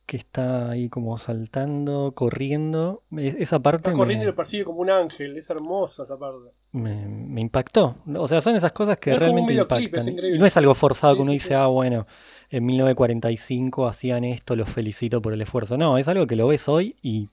[0.06, 3.02] que está ahí como saltando, corriendo.
[3.16, 5.36] E- Esa parte Está corriendo y me, lo persigue como un ángel.
[5.36, 6.50] Es hermoso esa parte.
[6.72, 7.96] me- me impactó.
[8.16, 10.08] O sea, son esas cosas que Es realmente es impactan.
[10.08, 10.38] Y increíble.
[10.38, 11.54] no es algo forzado Sí, que uno sí, dice, sí.
[11.54, 12.06] ah, bueno,
[12.50, 15.76] en 1945 hacían esto, los felicito por el esfuerzo.
[15.76, 17.28] No, es algo que lo ves hoy y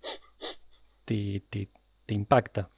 [1.12, 1.70] te, te,
[2.06, 2.70] te impacta.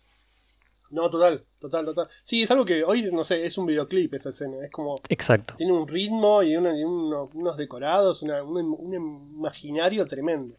[0.92, 2.08] No, total, total, total.
[2.24, 4.64] Sí, es algo que hoy, no sé, es un videoclip esa escena.
[4.64, 4.96] Es como.
[5.10, 5.56] Exacto.
[5.58, 10.56] Tiene un ritmo y, una- y uno- unos decorados, una- un, un imaginario tremendo.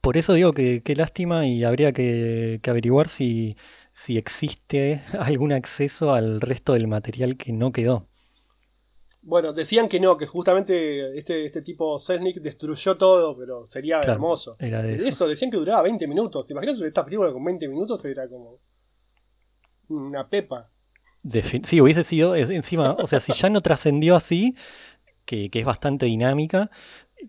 [0.00, 3.56] Por eso digo que qué lástima y habría que, que averiguar si,
[3.92, 8.07] si existe algún acceso al resto del material que no quedó.
[9.28, 14.10] Bueno, decían que no, que justamente este, este tipo Selznick destruyó todo, pero sería Claro,
[14.12, 14.56] hermoso.
[14.58, 15.08] era de eso.
[15.08, 16.46] eso decían que duraba 20 minutos.
[16.46, 18.04] ¿Te imaginas esta película con 20 minutos?
[18.06, 18.58] Era como
[19.90, 20.70] una pepa.
[21.64, 24.54] Sí, hubiese sido es- encima, o sea, si ya no trascendió así,
[25.26, 26.70] que, que es bastante dinámica,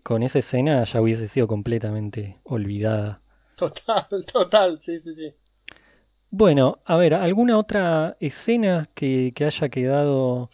[0.04, 3.22] con esa escena ya hubiese sido completamente olvidada.
[3.54, 5.32] Total, total, sí, sí, sí.
[6.30, 10.50] Bueno, a ver, ¿alguna otra escena que, que haya quedado...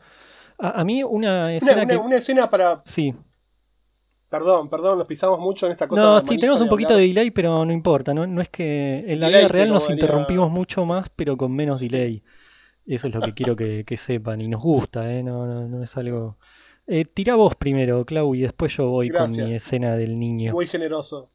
[0.59, 1.97] A, a mí una escena una- que...
[1.97, 2.83] una escena para...
[2.85, 3.15] Sí,
[4.29, 6.03] Perdón, perdón, nos pisamos mucho en esta cosa.
[6.03, 7.03] no, sí, tenemos un poquito hablar.
[7.03, 9.89] de delay, pero no importa, no, no es que en la Delay, vida real nos
[9.89, 11.89] interrumpimos mucho más, pero con menos Sí.
[11.89, 12.23] delay.
[12.87, 15.23] Eso es lo que quiero que, que sepan y nos gusta, ¿eh?
[15.23, 16.39] No, no, no es algo...
[16.89, 20.53] Eh, tira vos primero, Clau, y después yo voy con mi escena del niño.
[20.53, 21.31] Muy generoso.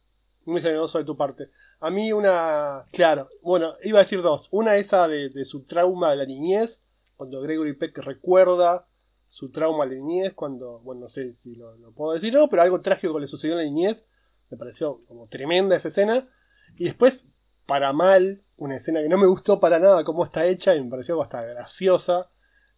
[0.45, 1.49] Muy generoso de tu parte.
[1.79, 2.85] A mí una...
[2.91, 4.49] Claro, bueno, iba a decir dos.
[4.51, 6.83] Una esa de, de su trauma de la niñez,
[7.15, 8.85] cuando Gregory Peck recuerda
[9.31, 12.41] su trauma de la niñez, cuando, bueno, no sé si lo, lo puedo decir o
[12.41, 14.05] no, pero algo trágico que le sucedió en la niñez.
[14.49, 16.27] Me pareció como tremenda esa escena.
[16.75, 17.27] Y después,
[17.65, 20.89] para mal, una escena que no me gustó para nada cómo está hecha y me
[20.89, 22.29] pareció hasta graciosa,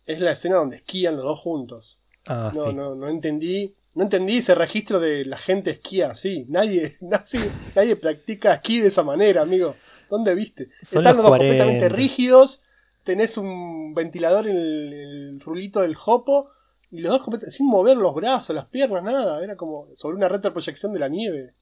[0.05, 1.99] es la escena donde esquían los dos juntos.
[2.27, 2.73] Ah, No, sí.
[2.75, 3.75] no, no entendí.
[3.95, 6.45] No entendí ese registro de la gente esquía así.
[6.49, 9.75] Nadie, nadie, nadie practica esquí de esa manera, amigo.
[10.07, 10.69] ¿Dónde viste?
[10.83, 11.95] Son Están los los dos completamente 40.
[11.95, 12.61] rígidos.
[13.03, 16.49] Tenés un ventilador en el, el rulito del jopo.
[16.91, 19.43] Y los dos sin mover los brazos, las piernas, nada.
[19.43, 21.55] Era como sobre una retroproyección de la nieve.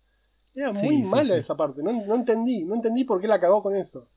[0.53, 1.39] Era muy sí, mala sí.
[1.39, 1.81] esa parte.
[1.81, 2.65] No, no entendí.
[2.65, 4.07] No entendí por qué la cagó con eso.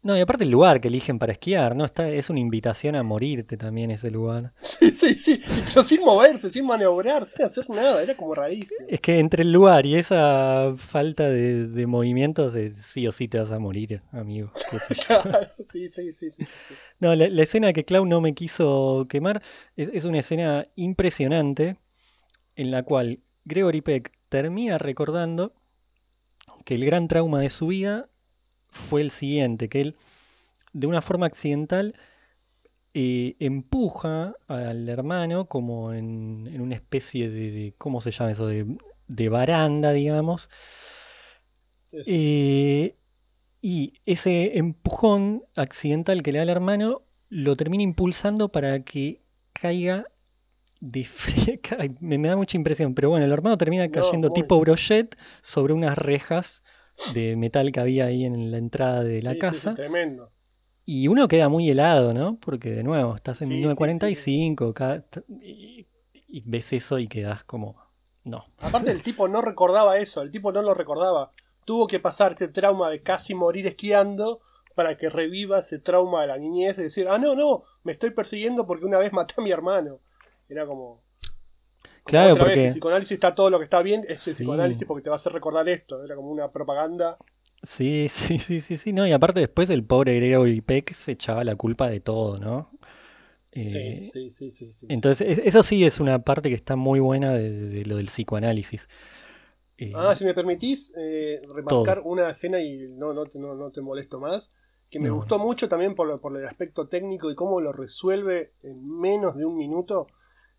[0.00, 1.84] No, y aparte el lugar que eligen para esquiar, ¿no?
[1.84, 4.52] Está, es una invitación a morirte también ese lugar.
[4.78, 5.40] Sí, sí, sí.
[5.66, 8.02] Pero sin moverse, sin maniobrar, sin hacer nada.
[8.02, 8.86] Era como rarísimo.
[8.88, 13.38] Es que entre el lugar y esa falta de, de movimientos, sí o sí te
[13.38, 14.50] vas a morir, amigo.
[15.06, 16.44] Claro, sí, sí, sí, sí.
[16.44, 16.74] sí.
[17.00, 19.42] No, la, la escena que Clau no me quiso quemar
[19.76, 21.76] es, es una escena impresionante
[22.56, 25.52] en la cual Gregory Peck termina recordando
[26.64, 28.08] que el gran trauma de su vida
[28.70, 29.96] fue el siguiente, que él
[30.72, 31.94] de una forma accidental
[32.94, 38.46] eh, empuja al hermano como en, en una especie de, de- ¿cómo se llama eso?
[38.46, 38.66] De,
[39.08, 40.50] de baranda, digamos.
[41.92, 42.96] Eh,
[43.62, 50.06] y ese empujón accidental que le da el hermano lo termina impulsando para que caiga
[50.80, 51.06] de
[52.00, 55.98] Me, me da mucha impresión, pero bueno, el hermano termina cayendo tipo brochet sobre unas
[55.98, 56.62] rejas
[57.14, 59.74] de metal que había ahí en la entrada de la Sí, sí, sí, casa.
[59.74, 60.30] tremendo.
[60.84, 62.38] Y uno queda muy helado, ¿no?
[62.40, 65.04] Porque de nuevo, estás en Sí, sí, 1945 cada-
[65.42, 65.86] y,
[66.26, 67.76] y ves eso y quedas como,
[68.24, 68.46] no.
[68.60, 71.32] Aparte el tipo no recordaba eso, el tipo no lo recordaba.
[71.66, 74.40] Tuvo que pasar este trauma de casi morir esquiando
[74.74, 78.10] para que reviva ese trauma de la niñez y decir, ah, no, no, me estoy
[78.10, 79.98] persiguiendo porque una vez maté a mi hermano.
[80.48, 81.02] Era como...
[82.08, 84.34] Claro, otra vez, porque- el psicoanálisis está todo lo que está bien, es el Sí.
[84.34, 86.02] psicoanálisis porque te va a hacer recordar esto.
[86.04, 87.16] Era como una propaganda.
[87.62, 91.44] Sí, sí, sí, sí, sí, no, y aparte después el pobre Gregory Peck se echaba
[91.44, 92.70] la culpa de todo, ¿no?
[93.52, 97.00] Eh, sí, sí, sí, sí, entonces, es- eso sí es una parte que está muy
[97.00, 98.88] buena de, de lo del psicoanálisis.
[99.78, 103.70] Eh, Ah, si me permitís eh, remarcar una escena y no, no, te, no, no
[103.70, 104.50] te molesto más,
[104.90, 107.72] que me No, gustó mucho también por, lo- por el aspecto técnico y cómo lo
[107.72, 110.06] resuelve en menos de un minuto,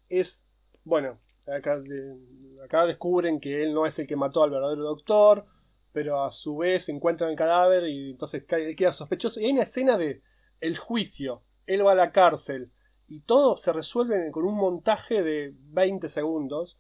[0.10, 0.48] es,
[0.84, 1.20] bueno,
[1.56, 2.16] acá, de-
[2.64, 5.46] acá descubren que él no es el que mató al verdadero doctor,
[5.92, 9.40] pero a su vez encuentran el cadáver y entonces él queda sospechoso.
[9.40, 10.22] Y hay una escena de
[10.62, 12.72] el juicio, él va a la cárcel
[13.08, 16.78] y todo se resuelve con un montaje de 20 segundos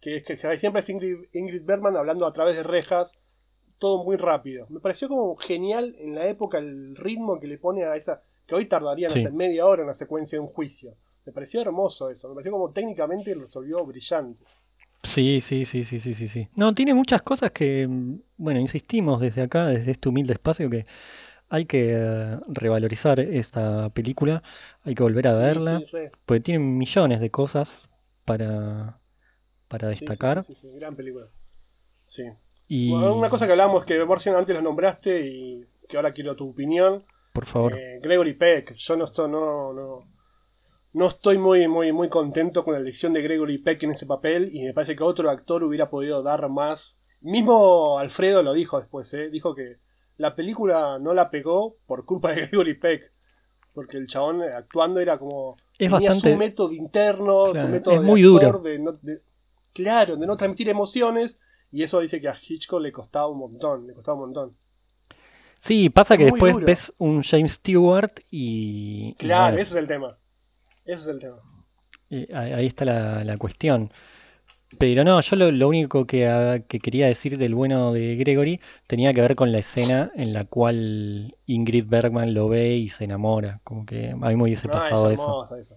[0.00, 3.20] que es que, que siempre es Ingrid, Ingrid Bergman hablando a través de rejas,
[3.78, 4.66] todo muy rápido.
[4.68, 8.56] Me pareció como genial en la época el ritmo que le pone a esa, que
[8.56, 9.20] hoy tardaría, no Sí.
[9.20, 10.96] sé, media hora en la secuencia de un juicio.
[11.24, 14.44] Me pareció hermoso eso, me pareció como técnicamente lo resolvió brillante.
[15.02, 16.48] Sí, sí, sí, sí, sí, sí, sí.
[16.54, 20.86] No, tiene muchas cosas que, mm, bueno, insistimos desde acá, desde este humilde espacio, que
[21.50, 24.42] hay que eh, revalorizar esta película,
[24.84, 27.88] hay que volver a Sí, verla, sí, porque tiene millones de cosas
[28.24, 29.00] para,
[29.68, 30.42] para destacar.
[30.42, 31.28] Sí, sí, sí, gran película.
[32.04, 32.24] Sí.
[32.68, 36.36] Y Bueno, una cosa que hablábamos que Borsian antes lo nombraste y que ahora quiero
[36.36, 37.04] tu opinión.
[37.32, 40.08] por favor, Eh, Gregory Peck, yo no estoy, no, no,
[40.92, 44.50] no estoy muy, muy, muy contento con la elección de Gregory Peck en ese papel
[44.52, 47.00] y me parece que otro actor hubiera podido dar más.
[47.20, 49.30] Mismo Alfredo lo dijo después, ¿eh?
[49.30, 49.76] dijo que
[50.18, 53.12] la película no la pegó por culpa de Gregory Peck,
[53.72, 56.32] porque el chabón actuando era como es tenía bastante...
[56.32, 58.58] su método interno, Claro, su método es de muy actor, duro.
[58.60, 59.22] de no, de-
[59.72, 61.40] claro, de no transmitir emociones
[61.70, 64.56] y eso dice que a Hitchcock le costaba un montón, le costaba un montón.
[65.60, 66.66] Sí, pasa es que después duro.
[66.66, 69.14] ves un James Stewart y...
[69.14, 70.18] Claro, ese es el tema.
[70.84, 71.42] Ese es el tema.
[72.10, 73.92] eh, ahí está la, la cuestión.
[74.78, 78.60] Pero no, yo lo, lo único que, ah, que quería decir del bueno de Gregory
[78.86, 83.04] tenía que ver con la escena en la cual Ingrid Bergman lo ve y se
[83.04, 83.60] enamora.
[83.64, 85.22] Como que a mí me hubiese No, es pasado eso.
[85.22, 85.76] hermosa eso.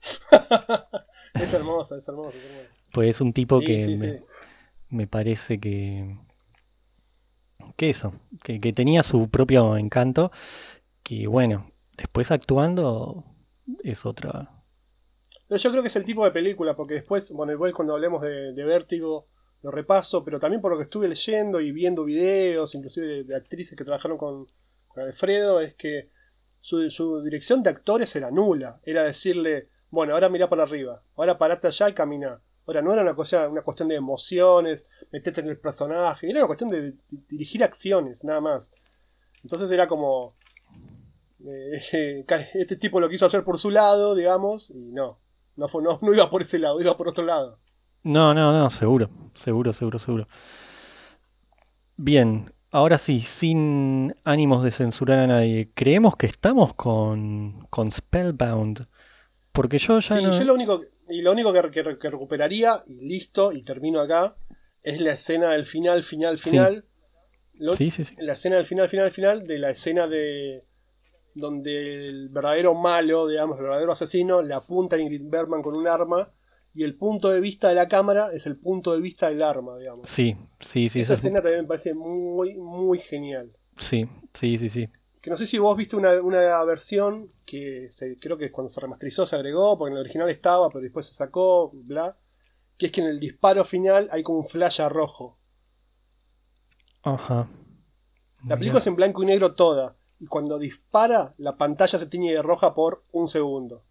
[1.36, 2.68] es hermosa, es hermosa, es hermosa.
[2.92, 4.24] Pues es un tipo Sí, que sí, me, sí.
[4.88, 6.18] me parece que...
[7.76, 8.12] Que eso,
[8.42, 10.30] que, que tenía su propio encanto.
[11.02, 13.24] Que bueno, después actuando
[13.82, 14.64] es otra...
[15.50, 18.64] Yo creo que es el tipo de película, porque después, bueno, igual cuando hablemos de,
[18.64, 19.28] Vértigo
[19.62, 23.76] lo repaso, pero también por lo que estuve leyendo y viendo videos, inclusive de, actrices
[23.76, 24.46] que trabajaron con,
[24.88, 26.10] con Alfredo, es que
[26.60, 28.80] su, su dirección de actores era nula.
[28.84, 32.42] Era decirle, bueno, ahora mirá para arriba, ahora parate allá y camina.
[32.66, 36.46] Ahora no era una, cosa, una cuestión de emociones, meterte en el personaje, era una
[36.46, 36.98] cuestión de, de
[37.28, 38.72] dirigir acciones, nada más.
[39.42, 40.36] Entonces era como...
[41.46, 42.24] eh,
[42.54, 45.18] este tipo lo quiso hacer por su lado, digamos, y no.
[45.56, 47.58] No, fue, no, no iba por ese lado, iba por otro lado.
[48.02, 50.28] No, no, no, seguro, seguro, seguro, seguro.
[51.96, 58.86] Bien, ahora sí, sin ánimos de censurar a nadie, creemos que estamos con, con Spellbound.
[59.52, 60.32] Porque yo ya Sí, no...
[60.32, 64.36] yo lo único, y lo único que, que- que recuperaría, y listo, y termino acá,
[64.82, 66.50] es la escena del final, final, Sí.
[66.50, 66.84] final.
[67.54, 68.16] Lo- Sí, sí, sí.
[68.18, 70.64] La escena del final, final, final, de la escena de
[71.34, 75.86] donde el verdadero malo, digamos, el verdadero asesino, le apunta a Ingrid Bergman con un
[75.88, 76.32] arma,
[76.74, 79.76] y el punto de vista de la cámara es el punto de vista del arma,
[79.78, 80.08] digamos.
[80.08, 83.52] Sí, sí, sí, Esa esa es- escena también me parece muy, muy genial.
[83.78, 84.88] sí, sí, sí, sí.
[85.20, 88.80] Que no sé si vos viste una, una versión que se, creo que cuando se
[88.80, 92.18] remasterizó se agregó, porque en el original estaba, pero después se sacó, bla.
[92.76, 95.38] Que es que en el disparo final hay como un flash a rojo.
[97.02, 97.48] Ajá.
[98.46, 99.96] La película es en blanco y negro toda.
[100.24, 103.82] Y cuando dispara, la pantalla se tiñe de roja por un segundo.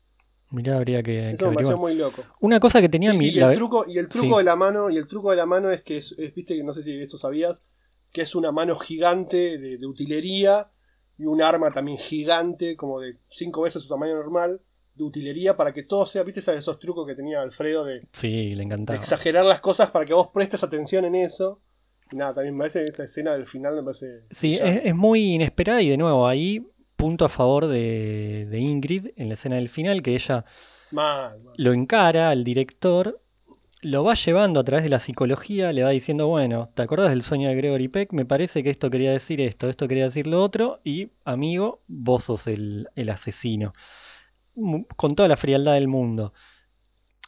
[0.50, 2.24] Mirá, habría que, que Eso me pareció muy loco.
[2.40, 3.24] Una cosa que tenía Sí, mi...
[3.26, 4.38] sí, y el truco, y el truco sí.
[4.40, 6.64] de la mano, y el truco de la mano es que es, es- viste que
[6.64, 7.62] no sé si eso sabías,
[8.12, 10.72] que es una mano gigante de, de utilería
[11.20, 14.60] y un arma también gigante, como de cinco veces su tamaño normal,
[14.96, 18.54] de utilería, para que todo sea, viste esos esos trucos que tenía Alfredo de, Sí,
[18.54, 18.98] le de encantaba.
[19.00, 21.62] exagerar las cosas para que vos prestes atención en eso.
[22.12, 24.22] Nada, también me parece esa escena del final me parece.
[24.30, 29.08] Sí, es, es muy inesperada y de nuevo ahí punto a favor de, de Ingrid
[29.16, 30.46] en la escena del final, que ella
[30.92, 31.54] Mal, mal.
[31.58, 33.16] lo encara al director,
[33.82, 37.24] lo va llevando a través de la psicología, le va diciendo, bueno, ¿te acordás del
[37.24, 38.14] sueño de Gregory Peck?
[38.14, 42.26] Me parece que esto quería decir esto, esto quería decir lo otro, y amigo, vos
[42.26, 43.74] sos el, el asesino.
[44.56, 46.34] Mu- Con toda la frialdad del mundo.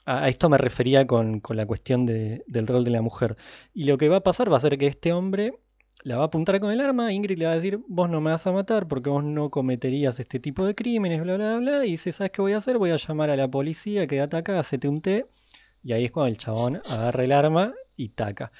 [0.05, 3.37] A, esto me refería con, con la cuestión de- del rol de la mujer.
[3.73, 5.53] Y lo que va a pasar va a ser que este hombre
[6.03, 8.29] la va a apuntar con el arma, Ingrid le va a decir, vos no me
[8.31, 11.91] vas a matar porque vos no cometerías este tipo de crímenes, bla, bla, bla, y
[11.91, 12.77] dice, ¿sabes qué voy a hacer?
[12.77, 15.25] Voy a llamar a la policía, quédate acá, hacete un té,
[15.83, 18.51] y ahí es cuando el chabón agarra el arma y taca.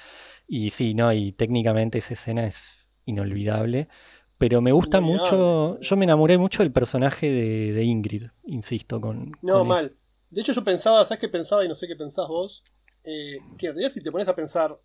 [0.48, 3.88] Y sí, no, y técnicamente esa escena es inolvidable,
[4.38, 9.32] pero me gusta mucho, yo me enamoré mucho del personaje de, de Ingrid, insisto, con,
[9.42, 9.86] No, con mal.
[9.86, 9.94] eso.
[10.30, 12.62] De hecho, yo pensaba, ¿sabes qué pensaba y no sé qué pensás vos?
[13.04, 14.78] Eh, que en realidad, si te pones a pensar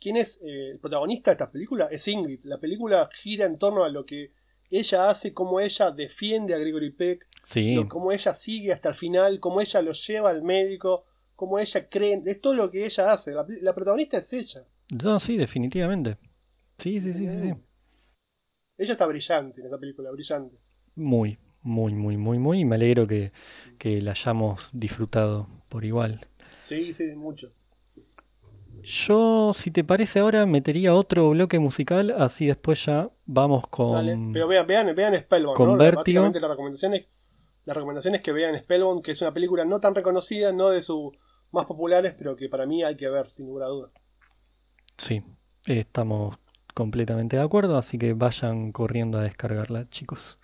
[0.00, 2.44] quién es eh, el protagonista de esta película, es Ingrid.
[2.44, 4.32] La película gira en torno a lo que
[4.70, 8.94] ella hace, cómo ella defiende a Gregory Peck, Sí, lo- cómo ella sigue hasta el
[8.94, 11.04] final, cómo ella lo lleva al médico,
[11.36, 12.20] cómo ella cree.
[12.26, 13.32] Es todo lo que ella hace.
[13.32, 14.66] La, la protagonista es ella.
[15.02, 16.18] no, sí, definitivamente.
[16.78, 17.54] Sí, sí, sí, sí, sí.
[18.76, 20.56] Ella está brillante en esa película, brillante.
[20.96, 22.60] Muy, muy, muy, muy, muy.
[22.60, 23.32] Y me alegro que,
[23.78, 26.20] que la hayamos disfrutado por igual.
[26.60, 27.52] Sí, sí, mucho.
[28.82, 33.92] Yo, si te parece ahora, metería otro bloque musical, así después ya vamos con...
[33.92, 34.18] Dale.
[34.32, 35.76] Pero vean, vean, vean Spellbound, con ¿no?
[35.78, 37.06] Básicamente la recomendación es,
[37.64, 40.82] la recomendación es que vean Spellbound, que es una película no tan reconocida, no de
[40.82, 41.12] sus
[41.50, 43.90] más populares, pero que para mí hay que ver, sin lugar a duda.
[44.98, 45.22] Sí,
[45.64, 46.36] estamos
[46.74, 50.38] completamente de acuerdo, así que vayan corriendo a descargarla, chicos.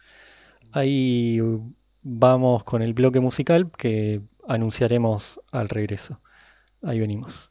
[0.72, 1.40] Ahí
[2.02, 6.20] vamos con el bloque musical que anunciaremos al regreso.
[6.82, 7.50] Ahí venimos.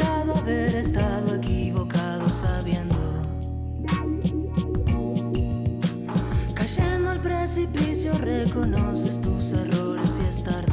[0.00, 2.96] haber estado equivocado sabiendo.
[6.54, 10.71] Cayendo al precipicio reconoces tus errores y es tarde.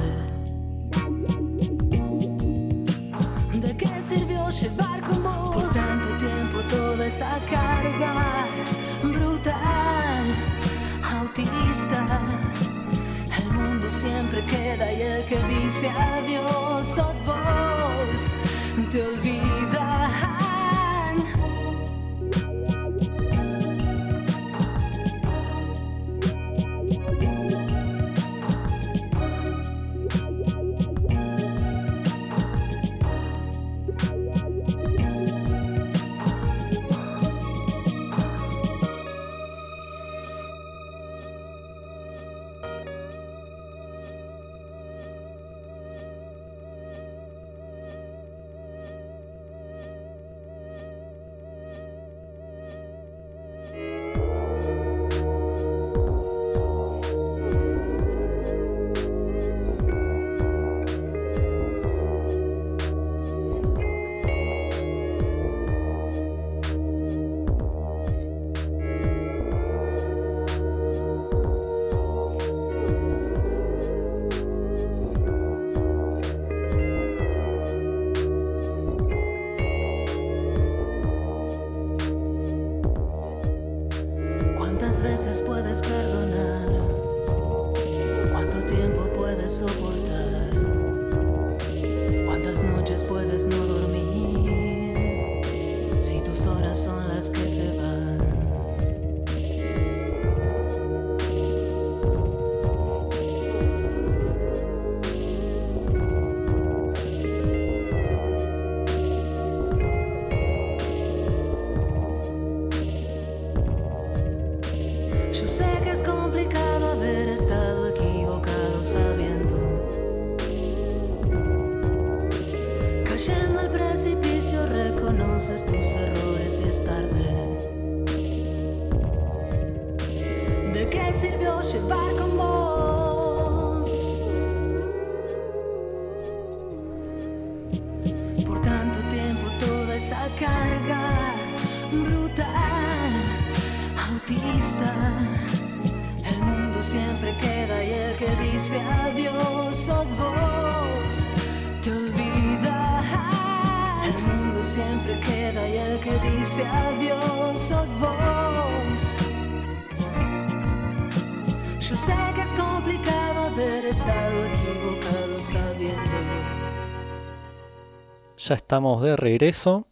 [168.50, 169.86] Ya estamos de regreso.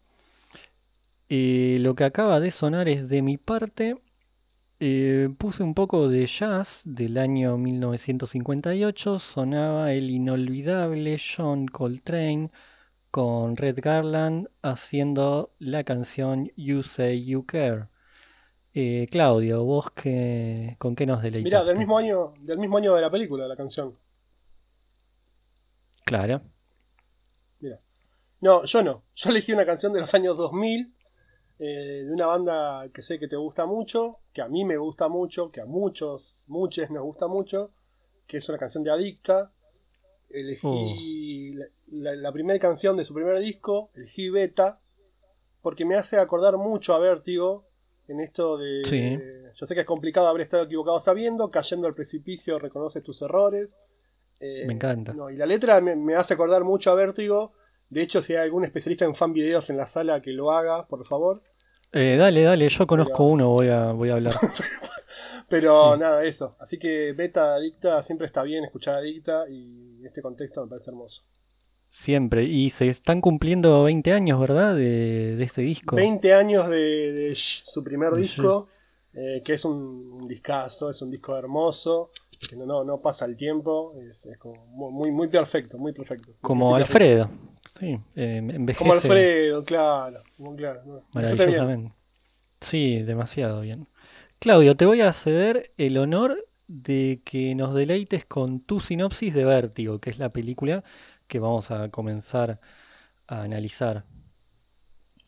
[1.30, 4.02] Eh, lo que acaba de sonar es de mi parte.
[4.80, 9.20] Eh, puse un poco de jazz del año 1958.
[9.20, 12.50] Sonaba el inolvidable John Coltrane
[13.12, 17.90] con Red Garland haciendo la canción You Say You Care.
[18.74, 21.68] Eh, Claudio, vos qué, con qué nos Mirá, deleitaste?
[21.68, 23.96] del mismo año, del mismo año de la película, la canción.
[26.06, 26.42] Claro.
[28.42, 29.04] No, yo no.
[29.16, 30.94] Yo elegí una canción de los años 2000,
[31.60, 35.10] eh, de una banda que sé que te gusta mucho, que a mí me gusta
[35.10, 37.72] mucho, que a muchos, muchos nos gusta mucho,
[38.28, 39.52] que es una canción de Adicta.
[40.30, 44.82] Elegí la, la- la primera canción de su primer disco, elegí Beta,
[45.62, 47.66] porque me hace acordar mucho a Vértigo
[48.08, 48.84] en esto de...
[48.86, 49.18] Sí.
[49.56, 53.78] yo sé que es complicado haber estado equivocado sabiendo, cayendo al precipicio reconoces tus errores.
[54.40, 55.14] Eh, Me encanta.
[55.14, 57.54] no, y la letra me, me hace acordar mucho a Vértigo.
[57.90, 60.88] De hecho, si hay algún especialista en fan videos en la sala que lo haga,
[60.88, 61.42] por favor.
[61.94, 64.34] Eh, dale, dale, yo conozco Pero- uno, voy a, voy a hablar.
[65.50, 66.00] Pero Sí.
[66.00, 66.56] nada, eso.
[66.60, 70.92] Así que Beta Adicta siempre está bien escuchar Adicta y en este contexto me parece
[70.92, 71.24] hermoso.
[71.90, 72.44] Siempre.
[72.44, 74.76] Y se están cumpliendo 20 años, ¿verdad?
[74.76, 75.96] De, de este disco.
[75.96, 78.68] 20 años de, de Shh, su primer De disco,
[79.14, 82.12] eh, que es un, un discazo, es un disco hermoso,
[82.50, 86.34] que no, no, no pasa el tiempo, es, es como muy, muy, perfecto, muy perfecto.
[86.42, 86.76] Como.
[86.76, 87.30] Alfredo.
[87.80, 91.04] Sí, eh, envejece Como Alfredo, claro, como claro.
[91.14, 91.94] maravillosamente.
[92.62, 93.88] Sí, demasiado bien.
[94.40, 99.46] Claudio, te voy a ceder el honor de que nos deleites con tu sinopsis de
[99.46, 100.84] Vértigo, que es la película
[101.28, 102.60] que vamos a comenzar
[103.28, 104.06] a analizar.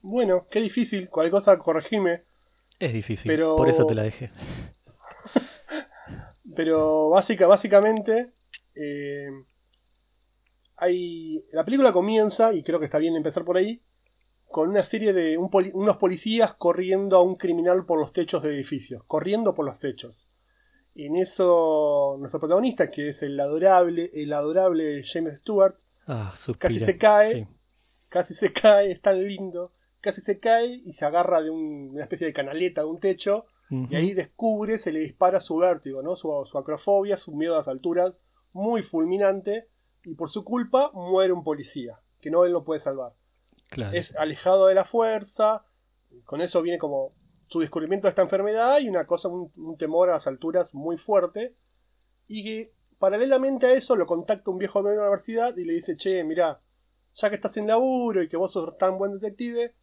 [0.01, 2.23] Bueno, qué difícil, cualquier cosa corregime,
[2.79, 4.29] Es difícil, Pero- por eso te la dejé.
[6.55, 8.33] pero básica, básicamente
[8.75, 9.27] eh,
[10.80, 11.43] hay.
[11.51, 13.82] La película comienza, y creo que está bien empezar por ahí,
[14.47, 19.03] con una serie de unos policías corriendo a un criminal por los techos de edificios.
[19.05, 20.30] Corriendo por los techos.
[20.95, 25.75] En eso, nuestro protagonista, que es el adorable, el adorable James Stewart,
[26.07, 27.47] Ah, casi se cae, Sí.
[28.09, 29.71] casi se cae, es tan lindo,
[30.01, 33.45] casi se cae y se agarra de un- una especie de canaleta de un techo
[33.69, 36.15] y ahí descubre, se le dispara su vértigo, ¿no?
[36.15, 38.19] su, su acrofobia, su miedo a las alturas,
[38.51, 39.67] muy fulminante,
[40.04, 43.14] y por su culpa muere un policía, que no él no puede salvar.
[43.70, 43.95] Claro.
[43.95, 45.66] Es alejado de la fuerza,
[46.26, 47.14] con eso viene como
[47.47, 50.97] su descubrimiento de esta enfermedad y una cosa, un, un temor a las alturas muy
[50.97, 51.56] fuerte,
[52.28, 55.95] y que paralelamente a eso lo contacta un viejo de la universidad y le dice,
[55.95, 56.62] che, mira,
[57.16, 59.76] ya que estás en laburo y que vos sos tan buen detective,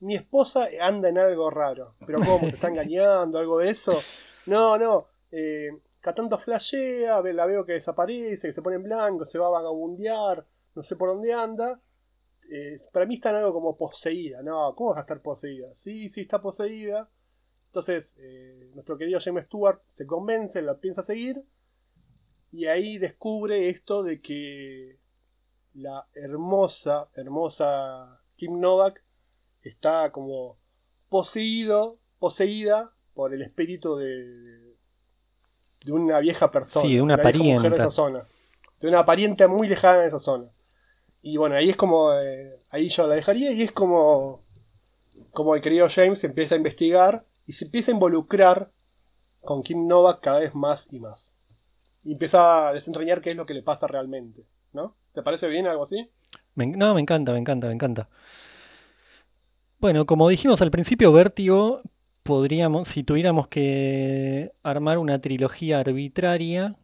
[0.00, 1.94] mi esposa anda en algo raro.
[2.06, 2.40] Pero ¿cómo?
[2.40, 3.38] ¿Te está engañando?
[3.38, 4.00] ¿Algo de eso?
[4.46, 5.06] No, no.
[5.30, 5.70] Eh,
[6.02, 9.50] cada tanto flashea, la veo que desaparece, que se pone en blanco, se va a
[9.50, 10.44] vagabundear,
[10.74, 11.80] no sé por dónde anda.
[12.50, 14.42] Eh, para mí está en algo como poseída.
[14.42, 15.68] No, ¿cómo vas a estar poseída?
[15.76, 17.08] Sí, sí, está poseída.
[17.66, 21.46] Entonces, eh, nuestro querido James Stewart se convence, la piensa seguir.
[22.50, 24.98] Y ahí descubre esto de que
[25.72, 29.04] la hermosa, hermosa Kim Novak
[29.62, 30.58] está como
[31.08, 34.71] poseído, poseída por el espíritu de,
[35.84, 36.86] de una vieja persona.
[36.86, 38.24] Sí, de una vieja mujer de esa zona.
[38.80, 40.48] De una pariente muy lejana de esa zona.
[41.20, 42.12] Y bueno, ahí es como.
[42.14, 44.42] eh, ahí yo la dejaría y es como.
[45.30, 48.70] Como el querido James empieza a investigar y se empieza a involucrar
[49.40, 51.34] con Kim Novak cada vez más y más.
[52.04, 54.44] Y empieza a desentrañar qué es lo que le pasa realmente.
[54.72, 54.96] ¿No?
[55.14, 56.10] ¿Te parece bien algo así?
[56.54, 58.08] Me no, me encanta, me encanta, me encanta.
[59.78, 61.82] Bueno, como dijimos al principio, Vértigo
[62.22, 66.76] podríamos, si tuviéramos que armar una trilogía arbitraria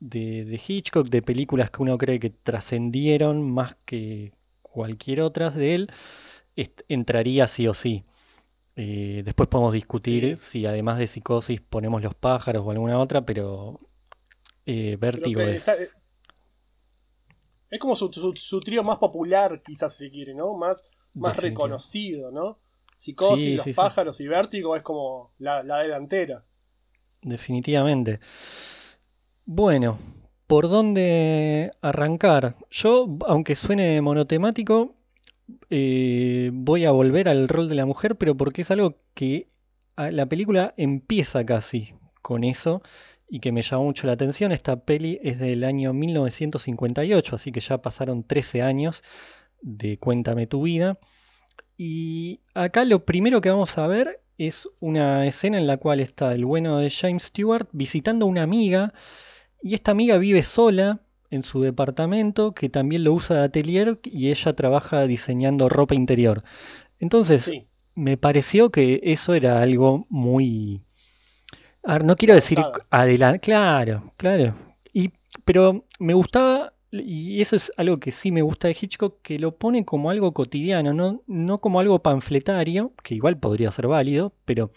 [0.00, 4.32] de, de Hitchcock, de películas que uno cree que trascendieron más que
[4.62, 5.90] cualquier otra de él,
[6.88, 8.04] entraría sí o sí.
[8.76, 10.36] Eh, después podemos discutir Sí.
[10.38, 13.80] si además de Psicosis ponemos Los pájaros o alguna otra, pero
[14.66, 15.68] eh, Vértigo es...
[15.68, 15.76] está-
[17.70, 20.56] es como su, su- su trío más popular, quizás si quiere, ¿no?
[20.56, 20.84] Más,
[21.14, 22.58] más reconocido, ¿no?
[22.96, 23.76] Psicosis, Sí, Los sí, sí.
[23.76, 26.44] pájaros y Vértigo es como la, la delantera.
[27.22, 28.20] Definitivamente.
[29.44, 29.98] Bueno,
[30.46, 32.56] ¿por dónde arrancar?
[32.70, 34.94] Yo, aunque suene monotemático,
[35.70, 39.48] eh, voy a volver al rol de la mujer, pero porque es algo que
[39.96, 42.82] la película empieza casi con eso
[43.28, 44.52] y que me llamó mucho la atención.
[44.52, 49.02] Esta peli es del año 1958, así que ya pasaron 13 años
[49.62, 50.98] de Cuéntame tu vida.
[51.76, 56.32] Y acá lo primero que vamos a ver es una escena en la cual está
[56.34, 58.92] el bueno de James Stewart visitando a una amiga
[59.62, 61.00] y esta amiga vive sola
[61.30, 66.42] en su departamento que también lo usa de atelier y ella trabaja diseñando ropa interior.
[67.00, 70.82] Entonces Sí, me pareció que eso era algo muy...
[71.82, 72.58] A ver, no quiero decir
[72.90, 74.54] adelante, claro, claro.
[74.92, 75.12] Y,
[75.44, 79.56] pero me gustaba, y eso es algo que sí me gusta de Hitchcock, que lo
[79.56, 84.70] pone como algo cotidiano, no, no como algo panfletario, que igual podría ser válido, pero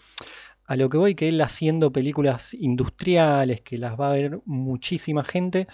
[0.66, 5.24] a lo que voy, que él haciendo películas industriales, que las va a ver muchísima
[5.24, 5.66] gente,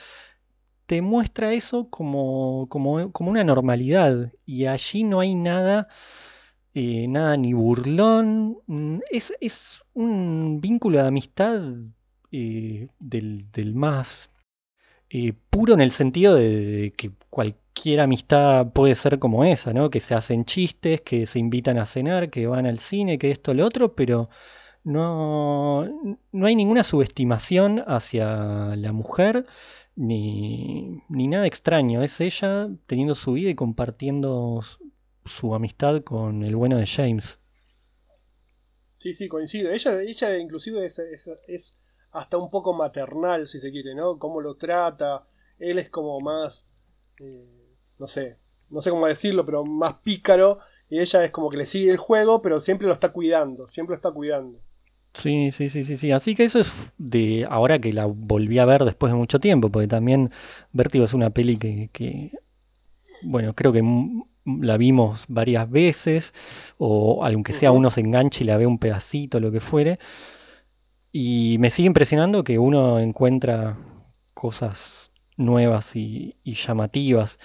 [0.86, 4.32] te muestra eso como, como, como una normalidad.
[4.46, 5.88] Y allí no hay nada,
[6.74, 8.58] eh, nada ni burlón.
[8.66, 11.62] mm, Es, es un vínculo de amistad
[12.32, 14.30] eh, del, del más
[15.10, 19.90] eh, puro en el sentido de, que cualquier amistad puede ser como esa, ¿no?
[19.90, 23.54] Que se hacen chistes, que se invitan a cenar, que van al cine, que esto,
[23.54, 24.28] lo otro, pero
[24.82, 25.84] no,
[26.32, 29.46] no hay ninguna subestimación hacia la mujer
[29.94, 32.02] ni, ni nada extraño.
[32.02, 34.60] Es ella teniendo su vida y compartiendo
[35.24, 37.38] su, amistad con el bueno de James.
[38.98, 39.70] sí, sí, coincido.
[39.70, 41.76] Ella, ella inclusive es
[42.12, 44.18] hasta un poco maternal, si se quiere, ¿no?
[44.18, 45.26] Cómo lo trata.
[45.58, 46.68] Él es como más,
[47.20, 48.38] eh, no sé,
[48.70, 50.58] no sé cómo decirlo, pero más pícaro.
[50.88, 53.92] Y ella es como que le sigue el juego, pero siempre lo está cuidando, siempre
[53.92, 54.60] lo está cuidando.
[55.14, 56.12] Sí, sí, sí, sí, sí.
[56.12, 59.70] Así que eso es de ahora que la volví a ver después de mucho tiempo,
[59.70, 60.30] porque también
[60.72, 62.32] Vértigo es una peli que, que,
[63.22, 63.82] bueno, creo que
[64.44, 66.34] la vimos varias veces,
[66.78, 69.98] o aunque sea uno se enganche y la ve un pedacito, lo que fuere.
[71.18, 73.78] Y me sigue impresionando que uno encuentra
[74.34, 77.38] cosas nuevas y, y llamativas.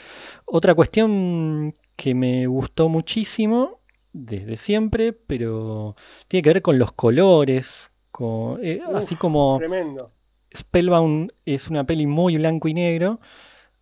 [0.43, 3.80] Otra cuestión que me gustó muchísimo
[4.11, 5.95] desde siempre, pero
[6.28, 10.11] tiene que ver con los colores, con, eh, así como Tremendo.
[10.53, 13.22] Spellbound es una peli muy blanco y negro,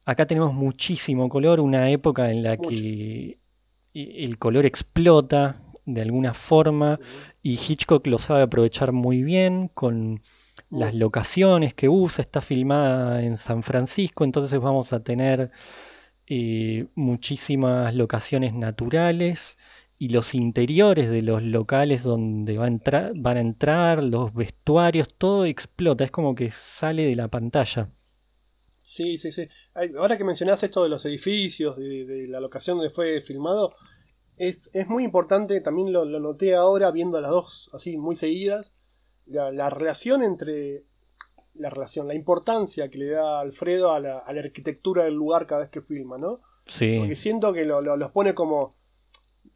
[0.06, 3.40] acá tenemos muchísimo color, una época en la que
[3.96, 5.64] el color explota
[5.94, 7.00] de alguna forma
[7.42, 10.22] y Hitchcock lo sabe aprovechar muy bien con
[10.70, 15.52] las locaciones que usa, está filmada en San Francisco, entonces vamos a tener
[16.28, 19.58] eh, muchísimas locaciones naturales
[19.98, 25.08] y los interiores de los locales donde va a entrar, van a entrar, los vestuarios,
[25.18, 27.90] todo explota, es como que sale de la pantalla.
[28.82, 29.48] Sí, sí, sí.
[29.98, 33.76] Ahora que mencionás esto de los edificios, de, la locación donde fue filmado,
[34.40, 38.72] es, muy importante, también lo, noté ahora viendo las dos así muy seguidas,
[39.26, 40.86] la, relación entre
[41.54, 45.70] la relación, la importancia que le da Alfredo a la, arquitectura del lugar cada vez
[45.70, 46.40] que filma, ¿no?
[46.68, 46.98] Sí.
[47.00, 48.76] Porque siento que lo, los pone como,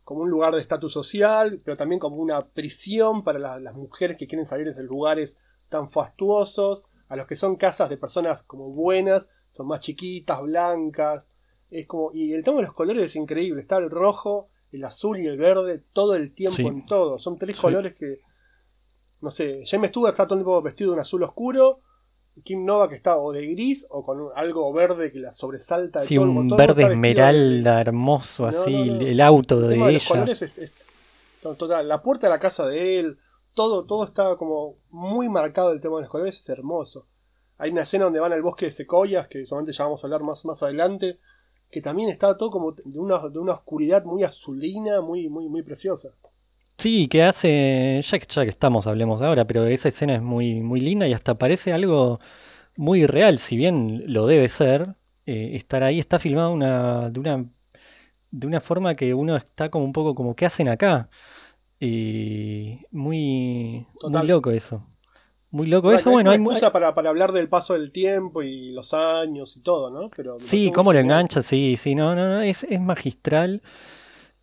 [0.03, 4.27] como un lugar de estatus social, pero también como una prisión para las mujeres que
[4.27, 5.37] quieren salir de lugares
[5.69, 11.29] tan fastuosos, a los que son casas de personas como buenas, son más chiquitas, blancas,
[11.69, 15.19] es como, y el tono de los colores es increíble, está el rojo, el azul
[15.19, 18.19] y el verde todo el tiempo en todo, son tres colores que
[19.23, 21.79] no sé, James Stewart está todo el tiempo vestido de un azul oscuro.
[22.43, 26.07] Kim Nova que está o de gris o con algo verde que la sobresalta de
[26.07, 29.91] sí, un verde esmeralda hermoso así, el auto de, ella.
[29.91, 30.73] Los colores es,
[31.41, 33.19] total, la puerta de la casa de él,
[33.53, 37.07] todo, todo está como muy marcado el tema de los colores, es hermoso.
[37.59, 40.23] Hay una escena donde van al bosque de secoyas, que solamente ya vamos a hablar
[40.23, 41.19] más, más adelante,
[41.73, 45.63] que también está todo como de una, de una oscuridad muy azulina, muy, muy, muy
[45.63, 46.09] preciosa.
[46.77, 50.61] Sí, que hace, ya que, ya que estamos, hablemos ahora, pero esa escena es muy,
[50.61, 52.19] muy linda y hasta parece algo
[52.75, 54.95] muy real, si bien lo debe ser,
[55.25, 57.45] eh, estar ahí está filmado una, de, una,
[58.31, 61.09] de una forma que uno está como un poco como, ¿qué hacen acá?
[61.79, 64.85] Y muy, muy loco eso.
[65.53, 66.31] Muy loco eso, bueno.
[66.31, 70.09] Hay excusa para, para hablar del paso del tiempo y los años y todo, ¿no?
[70.09, 73.61] Pero sí, cómo lo engancha, sí, sí, no, no, no, es, es magistral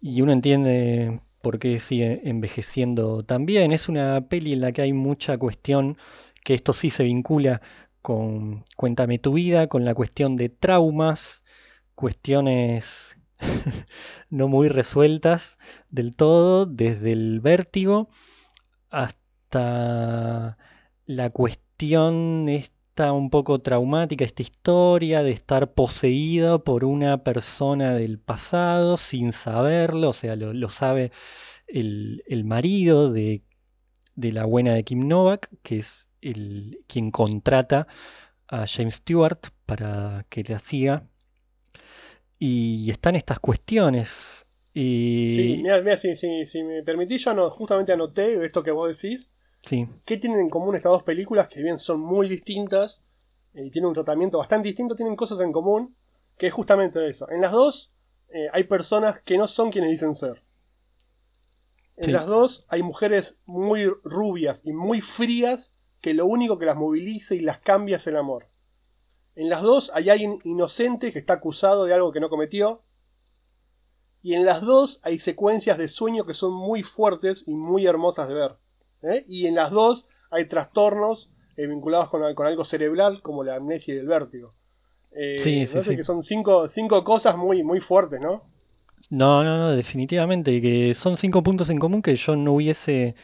[0.01, 3.73] y uno entiende porque sigue envejeciendo también.
[3.73, 5.99] Es una peli en la que hay mucha cuestión,
[6.45, 7.61] que esto sí se vincula
[8.03, 11.43] con Cuéntame tu vida, con la cuestión de traumas,
[11.97, 13.17] cuestiones
[14.31, 15.59] no muy resueltas
[15.89, 18.09] del todo, desde el vértigo
[18.91, 20.57] hasta
[21.11, 28.21] la cuestión esta un poco traumática, esta historia de estar poseído por una persona del
[28.21, 31.11] pasado sin saberlo, o sea, lo, sabe
[31.67, 33.43] el, marido de,
[34.15, 37.89] la buena de Kim Novak, que es el, quien contrata
[38.47, 41.09] a James Stewart para que la siga.
[42.39, 44.47] Y están estas cuestiones.
[44.73, 45.35] Y...
[45.35, 49.33] Sí, mira, si, me permitís, yo justamente anoté esto que vos decís.
[49.61, 49.89] Sí.
[50.07, 51.49] ¿Qué tienen en común estas dos películas?
[51.49, 53.03] Que bien son muy distintas
[53.55, 55.97] eh, y tienen un tratamiento bastante distinto, tienen cosas en común,
[56.37, 57.29] que es justamente eso.
[57.31, 57.93] En las dos
[58.29, 60.43] eh, hay personas que no son quienes dicen ser.
[61.97, 66.77] En las dos hay mujeres muy rubias y muy frías que lo único que las
[66.77, 68.49] moviliza y las cambia es el amor.
[69.35, 72.83] En las dos hay alguien inocente que está acusado de algo que no cometió.
[74.23, 78.29] Y en las dos hay secuencias de sueño que son muy fuertes y muy hermosas
[78.29, 78.57] de ver.
[79.03, 79.25] ¿Eh?
[79.29, 83.99] Y en las dos hay trastornos eh, vinculados con, algo cerebral como la amnesia y
[83.99, 84.55] el vértigo.
[85.13, 85.97] Eh, sí, sí, sí.
[85.97, 88.45] que son cinco, cinco cosas muy, muy fuertes, ¿no?
[89.11, 90.61] No, no, no, definitivamente.
[90.61, 93.17] Que son cinco puntos en común que yo no hubiese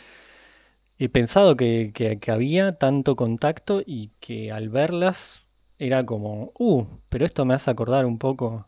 [1.13, 5.43] pensado que, que, había tanto contacto y que al verlas
[5.79, 8.67] era como, uh, pero esto me hace acordar un poco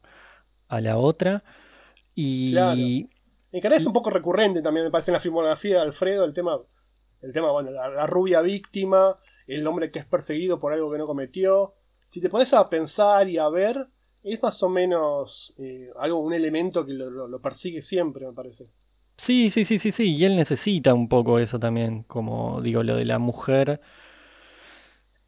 [0.69, 1.43] a la otra.
[2.15, 2.53] Y.
[2.53, 2.81] Claro.
[3.51, 6.59] En es un poco recurrente también, me parece, en la filmografía de Alfredo, el tema
[7.23, 11.07] el tema, bueno, la, rubia víctima, el hombre que es perseguido por algo que no
[11.07, 11.75] cometió.
[12.09, 13.89] Si te pones a pensar y a ver,
[14.23, 18.69] es más o menos eh, algo, un elemento que lo, persigue siempre, me parece.
[19.17, 20.15] Sí, sí, sí, sí, sí.
[20.17, 23.81] Y él necesita un poco eso también, como digo, lo de la mujer,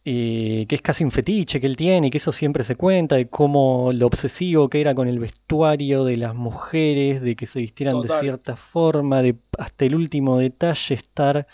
[0.04, 3.16] eh, que es casi un fetiche que él tiene, y que eso siempre se cuenta,
[3.16, 7.58] de cómo lo obsesivo que era con el vestuario de las mujeres, de que se
[7.58, 11.48] vistieran de cierta forma, de hasta el último detalle estar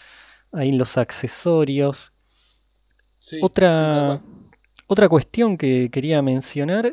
[0.56, 2.12] ahí los accesorios.
[3.42, 4.22] otra,
[4.86, 6.92] otra cuestión que quería mencionar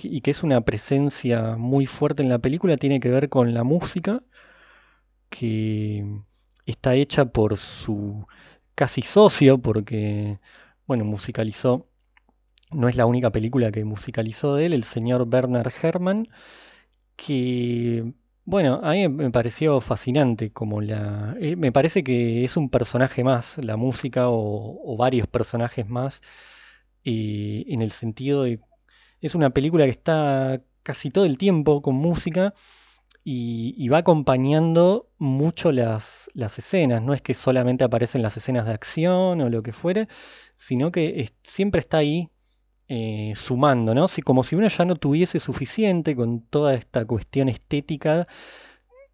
[0.00, 3.64] y que es una presencia muy fuerte en la película tiene que ver con la
[3.64, 4.22] música
[5.28, 6.20] que
[6.66, 8.26] está hecha por su
[8.74, 10.38] casi socio porque
[10.86, 11.86] bueno musicalizó
[12.70, 16.28] no es la única película que musicalizó de él el señor Bernard Herrmann
[17.16, 18.12] que
[18.48, 21.36] bueno, a mí me pareció fascinante como la...
[21.38, 26.22] Eh, me parece que es un personaje más, la música o, varios personajes más,
[27.04, 28.60] eh, en el sentido de
[29.20, 32.54] es una película que está casi todo el tiempo con música
[33.24, 37.02] y, va acompañando mucho las, las, escenas.
[37.02, 40.08] No es que solamente aparecen las escenas de acción o lo que fuere,
[40.54, 42.30] sino que siempre está ahí
[42.88, 44.08] eh, sumando, ¿no?
[44.08, 48.26] Si, como si uno ya no tuviese suficiente con toda esta cuestión estética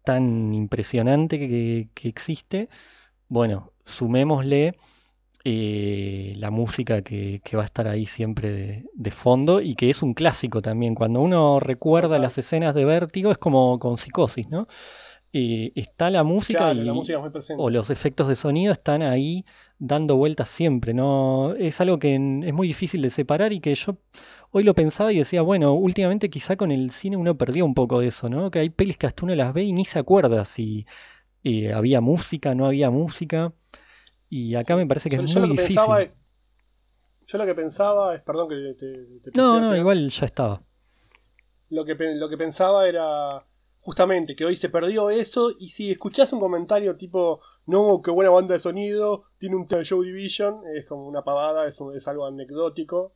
[0.03, 2.69] tan impresionante que, que existe.
[3.27, 4.75] Bueno, sumémosle
[5.47, 10.15] eh, la música que, va a estar ahí siempre de, fondo y que es un
[10.15, 10.95] clásico también.
[10.95, 14.67] Cuando uno recuerda las escenas de vértigo es como con psicosis, ¿no?
[15.37, 16.73] Eh, está la música,
[17.57, 19.43] o los efectos de sonido están ahí
[19.77, 21.53] dando vueltas siempre, ¿no?
[21.55, 23.97] Es algo que es muy difícil de separar y que yo
[24.51, 27.99] hoy lo pensaba y decía, bueno, últimamente quizá con el cine uno perdió un poco
[27.99, 28.49] de eso, ¿no?
[28.49, 30.85] Que hay pelis que hasta uno las ve y ni se acuerda si
[31.43, 33.51] eh, había música, no había música.
[34.29, 35.75] Y acá me parece que es muy difícil.
[35.75, 35.99] Pensaba,
[37.27, 40.61] yo lo que pensaba es, perdón que te, No, no, igual ya estaba.
[41.71, 43.45] Lo que, lo que pensaba era
[43.85, 48.31] justamente que hoy se perdió eso y si escuchás un comentario tipo, no, qué buena
[48.31, 53.13] banda de sonido, tiene un show division, es como una pavada, es, es algo anecdótico.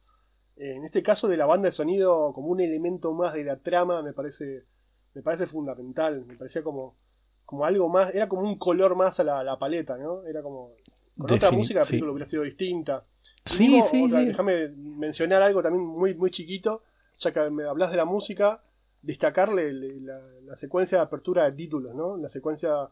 [0.57, 3.57] Eh, en este caso de la banda de sonido como un elemento más de la
[3.57, 4.67] trama me parece,
[5.15, 6.95] me parece fundamental, me parecía como,
[7.45, 10.23] como algo más, era como un color más a la, la paleta, ¿no?
[10.27, 10.75] Era como
[11.17, 13.07] con otra música la película hubiera sido distinta.
[13.43, 16.83] Sí, sí, Déjame mencionar algo también muy, muy chiquito,
[17.17, 18.61] ya que me hablas de la música,
[19.01, 22.17] destacarle la, secuencia de apertura de títulos, ¿no?
[22.17, 22.91] La secuencia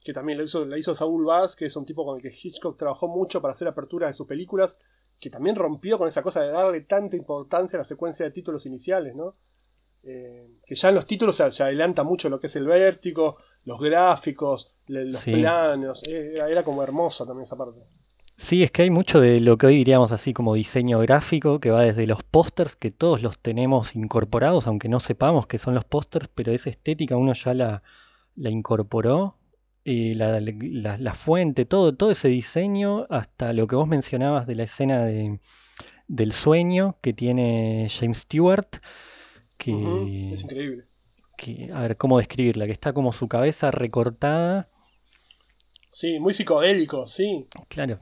[0.00, 2.34] que también la hizo, la hizo Saul Bass, que es un tipo con el que
[2.34, 4.78] Hitchcock trabajó mucho para hacer aperturas de sus películas,
[5.20, 8.66] que también rompió con esa cosa de darle tanta importancia a la secuencia de títulos
[8.66, 9.36] iniciales, ¿no?
[10.04, 13.78] Eh, que ya en los títulos se, adelanta mucho lo que es el vértigo, los
[13.78, 17.80] gráficos, los planos, eh, era, como hermoso también esa parte.
[18.36, 21.70] Sí, es que hay mucho de lo que hoy diríamos así como diseño gráfico, que
[21.70, 25.84] va desde los pósters, que todos los tenemos incorporados, aunque no sepamos que son los
[25.84, 27.82] pósters, pero esa estética uno ya la,
[28.34, 29.36] la incorporó,
[29.84, 34.62] y la, la, fuente, todo, todo ese diseño, hasta lo que vos mencionabas de la
[34.62, 35.40] escena de,
[36.06, 38.68] del sueño que tiene James Stewart,
[39.56, 40.30] que...
[40.32, 40.84] Es increíble.
[41.36, 42.66] Que, a ver, ¿cómo describirla?
[42.66, 44.68] Que está como su cabeza recortada.
[45.88, 47.48] Sí, muy psicodélico, sí.
[47.68, 47.98] Claro.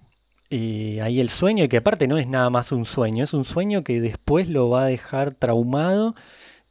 [0.51, 3.85] Ahí el sueño, y que aparte no es nada más un sueño, es un sueño
[3.85, 6.14] que después lo va a dejar traumado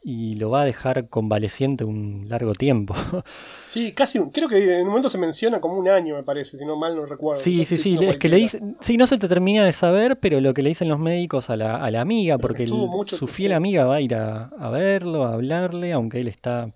[0.01, 2.95] y lo va a dejar convaleciente un largo tiempo.
[3.63, 6.65] Sí, casi, creo que en un momento se menciona como un año, me parece, si
[6.65, 7.43] no mal no recuerdo.
[7.43, 10.41] Sí, sí, sí, es que le dicen, sí, no se te termina de saber, pero
[10.41, 13.85] lo que le dicen los médicos a la, a la amiga, porque su fiel amiga
[13.85, 16.73] va a ir a, verlo, a hablarle, aunque él está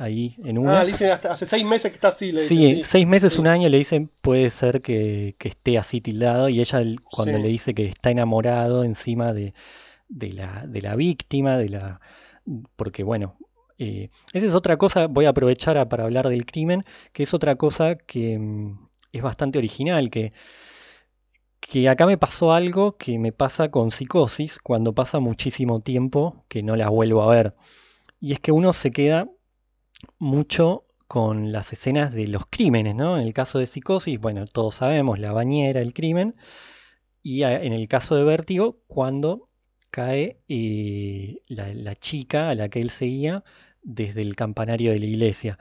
[0.00, 0.80] ahí en una.
[0.80, 2.56] Ah, le dicen hasta hace seis meses que está así, le dicen.
[2.56, 6.60] Sí, seis meses, un año, le dicen puede ser que, que esté así tildado, y
[6.60, 9.52] ella cuando le dice que está enamorado encima de,
[10.08, 12.00] de, la, de la víctima, de la
[12.76, 13.36] porque bueno,
[13.78, 17.56] eh, esa es otra cosa, voy a aprovechar para hablar del crimen, que es otra
[17.56, 20.32] cosa que mm, es bastante original, que,
[21.60, 26.62] que acá me pasó algo que me pasa con psicosis cuando pasa muchísimo tiempo que
[26.62, 27.54] no la vuelvo a ver.
[28.18, 29.28] Y es que uno se queda
[30.18, 33.18] mucho con las escenas de los crímenes, ¿no?
[33.18, 36.36] En el caso de psicosis, bueno, todos sabemos, la bañera, el crimen.
[37.22, 39.50] Y en el caso de vértigo, cuando
[39.90, 43.44] cae eh, la, chica a la que él seguía
[43.82, 45.58] desde el campanario de la iglesia.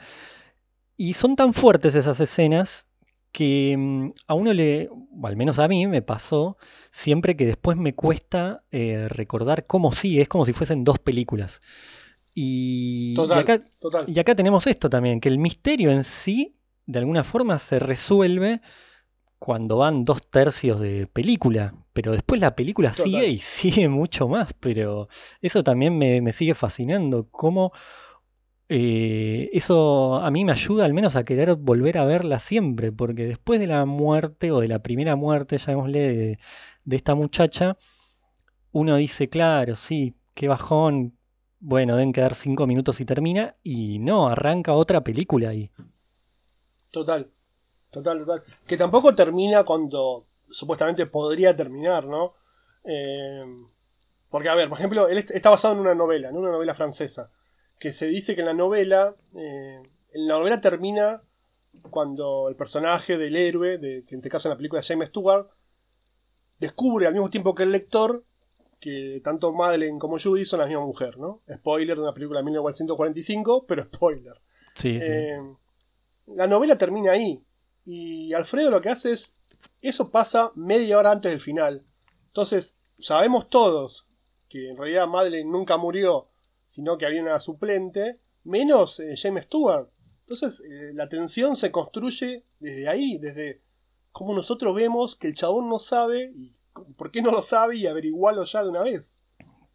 [0.98, 2.86] Y son tan fuertes esas escenas
[3.32, 4.90] que mm, a uno le,
[5.24, 6.58] al menos a mí me pasó,
[6.92, 11.62] siempre que después me cuesta eh, recordar cómo sí, es como si fuesen dos películas.
[12.42, 13.62] Y, acá,
[14.08, 16.56] y acá tenemos esto también, que el misterio en sí,
[16.86, 18.62] de alguna forma, se resuelve
[19.40, 24.54] cuando van dos tercios de película, pero después la película sigue y sigue mucho más,
[24.54, 25.10] pero
[25.42, 27.74] eso también me, sigue fascinando, cómo
[28.70, 33.26] eh, eso a mí me ayuda al menos a querer volver a verla siempre, porque
[33.26, 36.40] después de la muerte o de la primera muerte, llamémosle, de,
[36.86, 37.76] de esta muchacha,
[38.72, 41.19] uno dice, claro, sí, qué bajón,
[41.60, 45.72] bueno, deben quedar cinco minutos y termina, y no, arranca otra película ahí.
[46.92, 47.30] Total.
[47.92, 48.44] Total, total.
[48.68, 52.34] Que tampoco termina cuando supuestamente podría terminar, ¿no?
[52.84, 53.44] Eh,
[54.30, 57.32] porque, a ver, por ejemplo, él está basado en una novela, en una novela francesa,
[57.80, 59.82] que se dice que en la novela, eh,
[60.14, 61.24] en la novela termina
[61.90, 65.48] cuando el personaje del héroe, de, que en este caso en la película James Stewart,
[66.60, 68.24] descubre al mismo tiempo que el lector
[68.80, 71.42] que tanto Madeleine como Judy son la misma mujer, ¿no?
[71.52, 74.36] Spoiler de una película de 1945, pero spoiler.
[74.78, 75.00] Sí, sí.
[75.02, 75.40] Eh,
[76.28, 77.44] la novela termina ahí.
[77.86, 79.36] Y Alfredo lo que hace es,
[79.82, 81.86] eso pasa media hora antes del final.
[82.28, 84.08] Entonces, sabemos todos
[84.48, 86.30] que en realidad Madeleine nunca murió,
[86.66, 89.90] sino que había una suplente, menos eh, James Stewart.
[90.22, 93.62] Entonces eh, la tensión se construye desde ahí, desde
[94.12, 96.59] cómo nosotros vemos que el chabón no sabe y
[96.98, 99.22] por qué no lo sabe y averiguarlo ya de una vez.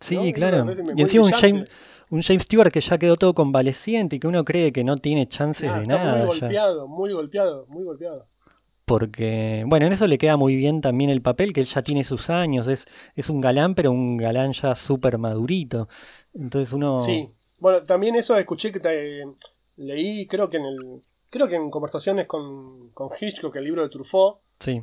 [0.00, 0.66] Sí, claro.
[0.96, 1.68] Y encima un James,
[2.10, 5.28] un James Stewart que ya quedó todo convaleciente y que uno cree que no tiene
[5.28, 6.24] chances de nada.
[6.24, 8.28] Muy golpeado, muy golpeado, muy golpeado.
[8.84, 12.04] Porque, bueno, en eso le queda muy bien también el papel, que él ya tiene
[12.04, 12.84] sus años, es,
[13.16, 15.88] es un galán, pero un galán ya súper madurito.
[16.34, 16.98] Entonces uno...
[16.98, 19.24] Sí, bueno, también eso escuché que te,
[19.76, 23.88] leí, creo que en el creo que en conversaciones con, con Hitchcock, el libro de
[23.88, 24.82] Truffaut, sí.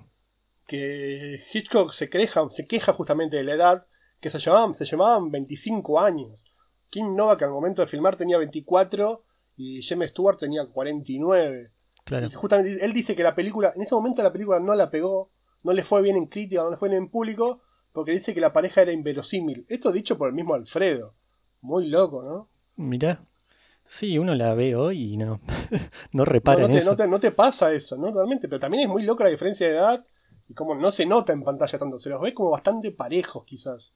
[0.67, 3.87] Que Hitchcock se queja, se queja justamente de la edad,
[4.19, 6.45] que se llamaban, se llamaban 25 años.
[6.89, 9.23] Kim Novak al momento de filmar tenía 24
[9.57, 11.71] y James Stewart tenía 49.
[12.03, 12.27] Claro.
[12.27, 15.31] Y justamente él dice que la película, en ese momento la película no la pegó,
[15.63, 17.61] no le fue bien en crítica, no le fue bien en público,
[17.91, 19.65] porque dice que la pareja era inverosímil.
[19.69, 21.15] Esto dicho por el mismo Alfredo.
[21.61, 22.49] Muy loco, ¿no?
[22.75, 23.23] Mirá.
[23.85, 25.41] Sí, uno la ve hoy y no,
[26.13, 27.07] no repara no, te, eso.
[27.07, 28.11] No te, pasa eso, ¿no?
[28.11, 28.47] Totalmente.
[28.47, 30.05] Pero también es muy loca la diferencia de edad
[30.51, 31.97] y como no se nota en pantalla tanto.
[31.97, 33.93] Se los ve como bastante parejos, quizás.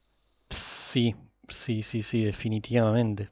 [0.49, 1.13] Sí,
[1.49, 3.29] sí, sí, sí, definitivamente.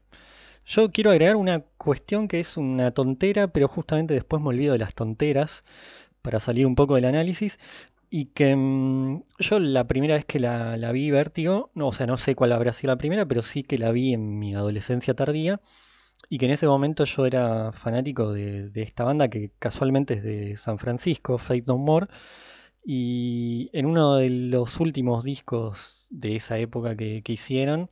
[0.66, 4.78] Yo quiero agregar una cuestión que es una tontera, pero justamente después me olvido de
[4.78, 5.64] las tonteras
[6.20, 7.58] para salir un poco del análisis.
[8.10, 12.06] Y que mm, yo la primera vez que la, la, vi Vértigo, no, o sea,
[12.06, 15.14] no sé cuál habrá sido la primera, pero sí que la vi en mi adolescencia
[15.14, 15.60] tardía.
[16.28, 20.22] Y que en ese momento yo era fanático de, de esta banda que casualmente es
[20.22, 22.06] de San Francisco, Fate No More.
[22.84, 27.90] Y en uno de los últimos discos de esa época que, que hicieron,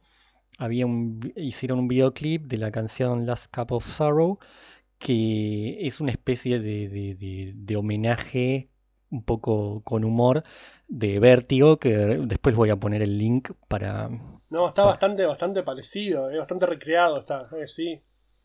[0.58, 4.38] había un, hicieron un videoclip de la canción Last Cup of Sorrow,
[4.98, 8.68] que es una especie de, de, de, de homenaje
[9.10, 10.44] un poco con humor
[10.88, 11.90] de Vértigo, que
[12.26, 14.08] después voy a poner el link para...
[14.50, 14.94] No, está para...
[14.94, 18.02] bastante, bastante parecido, es bastante recreado, está, eh, sí.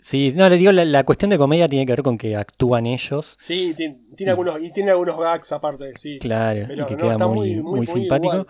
[0.08, 2.86] Sí, no, le digo, la, la, cuestión de comedia tiene que ver con que actúan
[2.86, 3.36] ellos.
[3.40, 6.18] Sí, tiene, tiene algunos, y tiene algunos gags aparte, sí.
[6.20, 8.48] Claro, Pero y que no, queda está muy, muy, muy, muy simpático.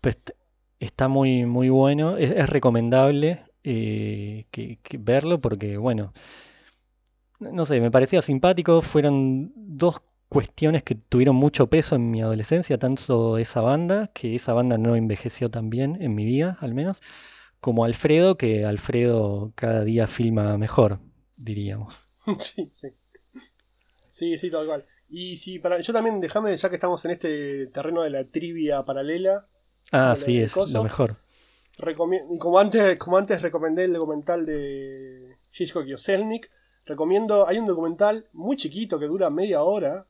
[0.00, 0.16] Pues,
[0.78, 6.14] está muy, muy bueno, es, es recomendable eh, que, que verlo porque, bueno,
[7.40, 10.00] no sé, me parecía simpático, fueron dos
[10.30, 14.96] cuestiones que tuvieron mucho peso en mi adolescencia, tanto esa banda, que esa banda no
[14.96, 17.02] envejeció tan bien en mi vida, al menos,
[17.60, 20.98] como Alfredo, que Alfredo cada día filma mejor,
[21.36, 22.06] diríamos.
[22.38, 22.88] sí, sí.
[24.08, 24.84] Sí, sí, tal cual.
[25.08, 28.84] Y si para yo también, déjame, ya que estamos en este terreno de la trivia
[28.84, 29.48] paralela.
[29.92, 31.16] Ah, sí, es coso, lo mejor.
[32.30, 36.50] y como antes, como antes recomendé el documental de Hitchcock y Oselnik,
[36.86, 40.06] recomiendo, hay un documental muy chiquito que dura media hora,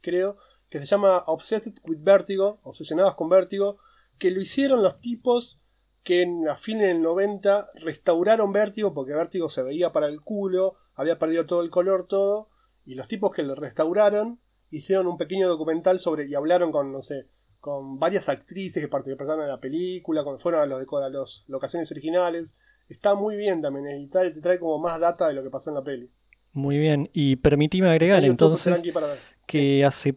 [0.00, 0.36] creo,
[0.68, 3.78] que se llama Obsessed with Vertigo, Obsesionados con Vértigo,
[4.18, 5.59] que lo hicieron los tipos
[6.02, 10.76] que en a fines del 90 restauraron Vértigo porque Vértigo se veía para el culo,
[10.94, 12.48] había perdido todo el color, todo,
[12.84, 14.40] y los tipos que lo restauraron
[14.70, 17.26] hicieron un pequeño documental sobre y hablaron con, no sé,
[17.58, 21.90] con varias actrices que participaron en la película, con, fueron a los a las locaciones
[21.90, 22.56] originales.
[22.88, 25.70] Está muy bien también, y trae, te trae como más data de lo que pasó
[25.70, 26.10] en la peli.
[26.52, 27.10] Muy bien.
[27.12, 28.80] Y permitime agregar entonces.
[28.80, 28.92] Sí.
[29.46, 30.16] que hace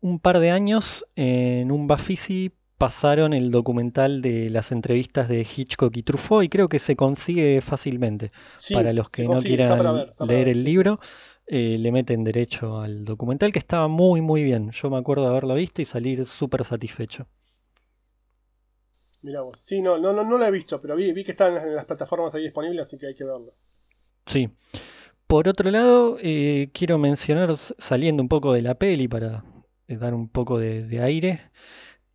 [0.00, 5.94] un par de años en un Bafisi pasaron el documental de las entrevistas de Hitchcock
[5.98, 8.30] y Truffaut y creo que se consigue fácilmente.
[8.54, 10.98] Sí, para los que no quieran ver, leer ver, el sí, libro,
[11.46, 14.70] eh, le meten derecho al documental que estaba muy muy bien.
[14.70, 17.26] Yo me acuerdo de haberlo visto y salir súper satisfecho.
[19.20, 19.58] Mirá vos.
[19.58, 21.84] Sí, no, no, no, no lo he visto, pero vi, vi que está en las,
[21.84, 23.52] plataformas ahí disponibles, así que hay que verlo.
[24.24, 24.48] Sí.
[25.26, 29.44] Por otro lado, eh, quiero mencionar, saliendo un poco de la peli para
[29.86, 31.50] eh, dar un poco de, de aire,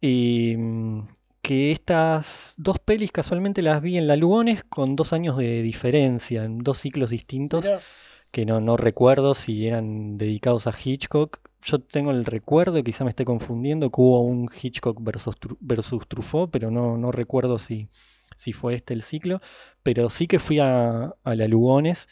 [0.07, 1.03] eh,
[1.41, 6.43] que estas dos pelis casualmente las vi en la Lugones con dos años de diferencia,
[6.43, 7.65] en dos ciclos distintos,
[8.31, 11.39] que no, no recuerdo si eran dedicados a Hitchcock.
[11.61, 16.51] Yo tengo el recuerdo, quizá me esté confundiendo, que hubo un Hitchcock versus, versus Truffaut,
[16.51, 17.89] pero no, no recuerdo si,
[18.35, 19.39] si fue este el ciclo.
[19.83, 22.07] Pero sí que fui a, a la Lugones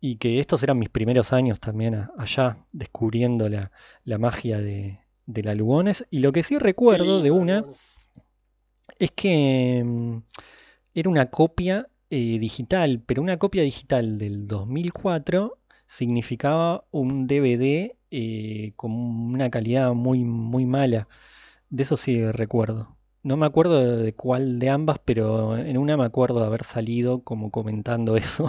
[0.00, 3.70] y que estos eran mis primeros años también a- allá, descubriendo la,
[4.04, 6.06] la magia de, de la Lugones.
[6.10, 7.64] Y lo que sí recuerdo de una
[8.98, 10.18] es que mm,
[10.94, 18.72] era una copia eh, digital, pero una copia digital del 2004 significaba un DVD eh,
[18.76, 21.08] con una calidad muy, muy mala.
[21.70, 22.96] De eso sí recuerdo.
[23.22, 26.62] No me acuerdo de, de cuál de ambas, pero en una me acuerdo de haber
[26.64, 28.48] salido como comentando eso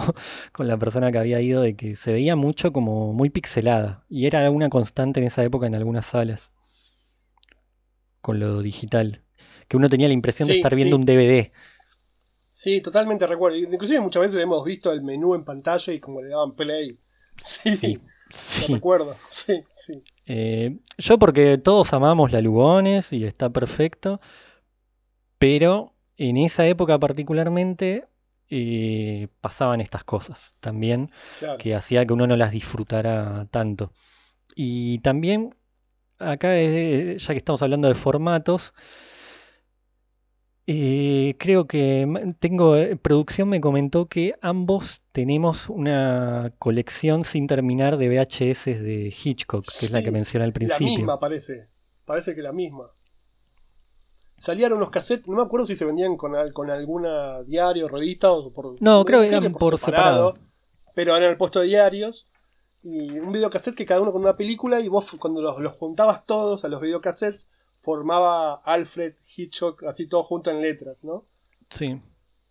[0.52, 4.04] con la persona que había ido, de que se veía mucho como muy pixelada.
[4.08, 6.52] Y era una constante en esa época en algunas salas,
[8.20, 9.22] con lo digital.
[9.68, 11.00] Que uno tenía la impresión de estar viendo sí.
[11.00, 11.52] un DVD.
[12.50, 13.56] Sí, totalmente recuerdo.
[13.56, 16.98] Inclusive muchas veces hemos visto el menú en pantalla y como le daban play.
[17.44, 18.00] Sí,
[18.30, 19.16] Sí, recuerdo.
[19.30, 20.02] Sí, sí.
[20.26, 24.20] Eh, yo porque todos amamos la Lugones y está perfecto,
[25.38, 28.08] pero en esa época particularmente
[28.50, 31.58] eh, pasaban estas cosas también Claro.
[31.58, 33.92] que hacía que uno no las disfrutara tanto.
[34.54, 35.54] Y también
[36.18, 38.74] acá, eh, ya que estamos hablando de formatos,
[40.66, 47.96] eh, creo que tengo, eh, producción me comentó que ambos tenemos una colección sin terminar
[47.96, 50.88] de VHS de Hitchcock, que es la que menciona al La principio.
[50.88, 51.68] misma parece.
[52.04, 52.90] Parece que la misma.
[54.36, 58.52] Salían unos cassettes, no me acuerdo si se vendían con, con alguna diario, revista o
[58.52, 58.80] por.
[58.80, 60.34] No, creo que eran por separado.
[60.94, 62.27] Pero eran el puesto de diarios.
[62.82, 64.80] Y un videocassette que cada uno con una película.
[64.80, 67.48] Y vos, cuando los, los juntabas todos a los videocassettes,
[67.80, 71.24] formaba Alfred Hitchcock, así todo junto en letras, ¿no?
[71.70, 72.00] Sí.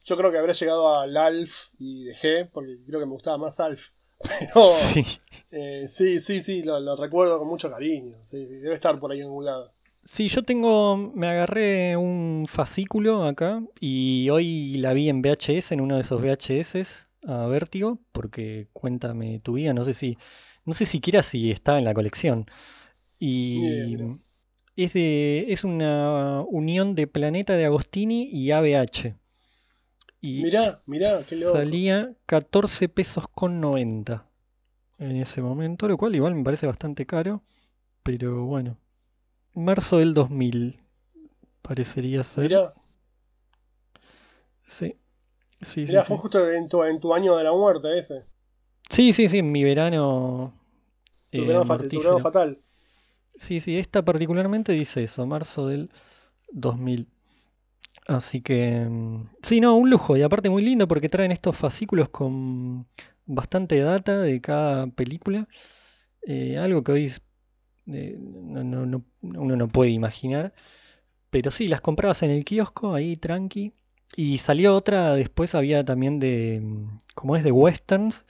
[0.03, 3.59] Yo creo que habré llegado al Alf y dejé, porque creo que me gustaba más
[3.59, 3.89] Alf.
[4.19, 5.03] Pero Sí.
[5.51, 8.17] eh, sí, sí, sí, lo, lo recuerdo con mucho cariño.
[8.23, 9.73] Sí, sí, debe estar por ahí en algún lado.
[10.05, 15.81] Sí, yo tengo, me agarré un fascículo acá y hoy la vi en VHS, en
[15.81, 20.17] uno de esos VHS a Vértigo, porque cuéntame tu vida, no sé si,
[20.65, 22.45] no sé siquiera si está en la colección.
[23.19, 23.97] Y
[24.75, 29.15] es de, es una unión de Planeta de Agostini y ABH.
[30.21, 31.57] Y Mirá, mirá, qué loco.
[31.57, 34.25] salía 14 pesos con 90
[34.99, 37.43] en ese momento, lo cual igual me parece bastante caro,
[38.03, 38.77] pero bueno.
[39.53, 40.79] Marzo del 2000
[41.61, 42.43] parecería ser.
[42.43, 42.73] Mirá,
[44.67, 44.95] Sí.
[45.61, 46.07] Sí, sí, mirá, sí.
[46.07, 48.25] fue justo en tu, en tu año de la muerte ese.
[48.89, 50.53] Sí, sí, sí, mi verano
[51.31, 52.61] Tu eh, verano, tu fatal.
[53.37, 55.89] Sí, sí, esta particularmente dice eso, marzo del
[56.51, 57.07] 2000.
[58.07, 60.17] Así que, mm, sí, no, un lujo.
[60.17, 62.87] Y aparte muy lindo porque traen estos fascículos con
[63.25, 65.47] bastante data de cada película.
[66.27, 67.13] Eh, algo que hoy
[67.87, 70.53] eh, no, no- no- uno no puede imaginar.
[71.31, 73.73] Pero sí, las comprabas en el kiosco, ahí tranqui.
[74.15, 76.61] Y salió otra, después había también de,
[77.15, 78.25] como es de westerns.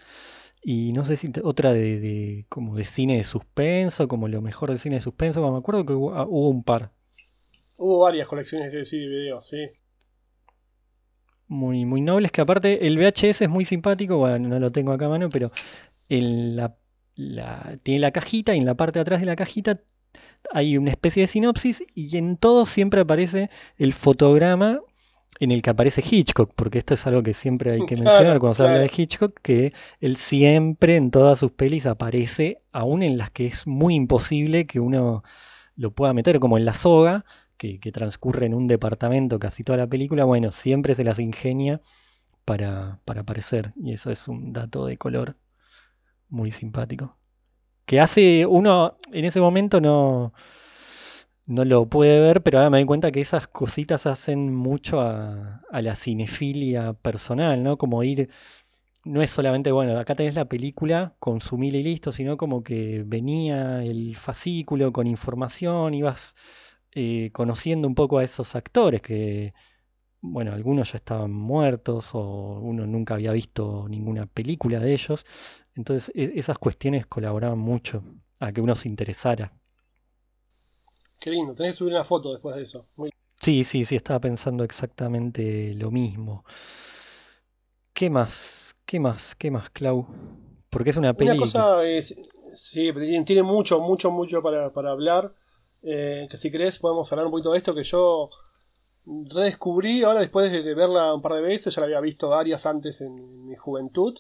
[0.64, 4.70] Y no sé si otra de, de- como de cine de suspenso, como lo mejor
[4.70, 5.50] del cine de suspenso.
[5.52, 6.92] Me acuerdo que hubo, ah, hubo un par
[7.76, 9.58] Hubo varias colecciones de CD y videos, sí.
[11.48, 12.32] muy, muy nobles.
[12.32, 14.18] Que aparte el VHS es muy simpático.
[14.18, 15.52] Bueno, no lo tengo acá a mano, pero
[16.10, 16.78] en la,
[17.16, 19.82] la- tiene la cajita y en la parte de atrás de la cajita
[20.52, 21.84] hay una especie de sinopsis.
[21.96, 24.82] Y en todo siempre aparece el fotograma
[25.40, 26.54] en el que aparece Hitchcock.
[26.56, 28.92] Porque esto es algo que siempre hay que Claro, mencionar cuando se habla de.
[28.96, 29.40] Hitchcock.
[29.42, 34.68] Que él siempre en todas sus pelis aparece, aún en las que es muy imposible
[34.68, 35.24] que uno
[35.76, 37.26] lo pueda meter, como en La Soga,
[37.58, 41.82] que, que transcurre en un departamento casi toda la película, bueno, siempre se las ingenia
[42.46, 43.74] para, para aparecer.
[43.76, 45.36] Y eso es un dato de color
[46.30, 47.18] muy simpático.
[47.86, 50.34] Que hace uno, en ese momento no,
[51.48, 55.62] no lo puede ver, pero ahora me doy cuenta que esas cositas hacen mucho a,
[55.72, 57.78] la cinefilia personal, ¿no?
[57.78, 58.30] Como ir,
[59.06, 63.84] no es solamente, bueno, acá tenés la película, consumila y listo, sino como que venía
[63.84, 66.36] el fascículo con información, ibas
[66.94, 69.54] eh, conociendo un poco a esos actores que,
[70.22, 75.26] bueno, algunos ya estaban muertos o uno nunca había visto ninguna película de ellos.
[75.76, 78.04] Entonces, e- esas cuestiones colaboraban mucho
[78.42, 79.54] a que uno se interesara.
[81.20, 82.88] Qué lindo, tenés que subir una foto después de eso.
[82.96, 83.10] Muy-
[83.42, 86.44] Sí, sí, sí, estaba pensando exactamente lo mismo.
[87.94, 88.76] ¿Qué más?
[88.86, 89.36] ¿Qué más?
[89.36, 90.08] ¿Qué más, Clau?
[90.70, 92.16] Porque es una Una peli que- cosa es,
[92.54, 92.92] sí,
[93.26, 95.34] tiene mucho, mucho, mucho para, para hablar.
[95.84, 98.30] eh, que si querés podemos hablar un poquito de esto que yo
[99.06, 102.66] redescubrí ahora después de, de verla un par de veces, ya la había visto varias
[102.66, 104.16] antes en, mi juventud.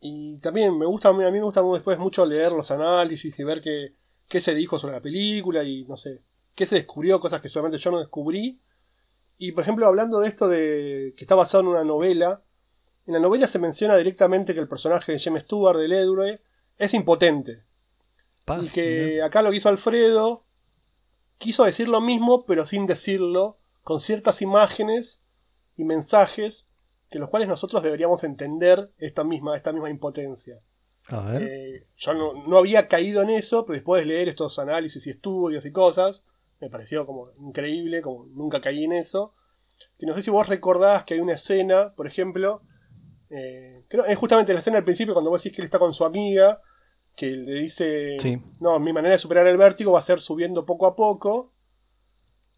[0.00, 3.60] Y también me gusta, a mí me gusta después mucho leer los análisis y ver
[3.62, 3.94] qué,
[4.34, 6.20] qué se dijo sobre la película y no sé,
[6.56, 8.58] qué se descubrió, cosas que solamente yo no descubrí.
[9.38, 12.42] Y por ejemplo, hablando de esto de que está basado en una novela,
[13.06, 16.42] en la novela se menciona directamente que el personaje de James Stewart del héroe
[16.78, 17.62] es impotente.
[18.60, 20.42] Y que acá lo que hizo Alfredo
[21.38, 25.22] quiso decir lo mismo, pero sin decirlo, con ciertas imágenes
[25.76, 26.66] y mensajes
[27.08, 30.60] que los cuales nosotros deberíamos entender esta misma, esta misma impotencia.
[31.08, 31.42] A ver.
[31.42, 35.10] Eh, yo no, no había caído en eso, pero después de leer estos análisis y
[35.10, 36.24] estudios y cosas,
[36.60, 39.34] me pareció como increíble, como nunca caí en eso.
[39.98, 42.62] Que no sé si vos recordás que hay una escena, por ejemplo,
[43.30, 45.92] eh, creo es justamente la escena al principio cuando vos decís que él está con
[45.92, 46.60] su amiga,
[47.16, 48.40] que le dice, Sí.
[48.60, 51.52] no, mi manera de superar el vértigo va a ser subiendo poco a poco.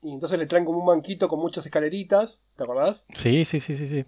[0.02, 3.06] Y entonces le traen como un banquito con muchas escaleritas, ¿te acordás?
[3.14, 4.04] Sí, sí, sí, sí, sí.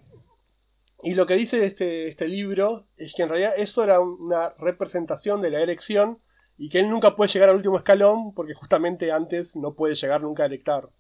[1.03, 5.41] Y lo que dice este, este libro es que en realidad eso era una representación
[5.41, 6.21] de la erección
[6.57, 10.23] y que él nunca puede llegar al último escalón porque justamente antes no puede llegar
[10.23, 10.91] nunca a electar.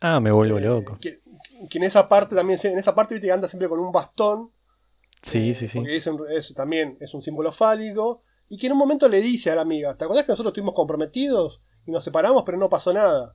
[0.00, 0.98] Ah, me vuelvo Eh, loco.
[1.00, 1.18] Que,
[1.70, 4.52] que en esa parte también, en esa parte viste que anda siempre con un bastón.
[5.22, 5.78] Sí, eh, sí, sí.
[5.78, 8.22] Porque es, también es un símbolo fálico.
[8.48, 10.74] Y que en un momento le dice a la amiga, ¿te acuerdas que nosotros estuvimos
[10.74, 13.34] comprometidos y nos separamos pero no pasó nada?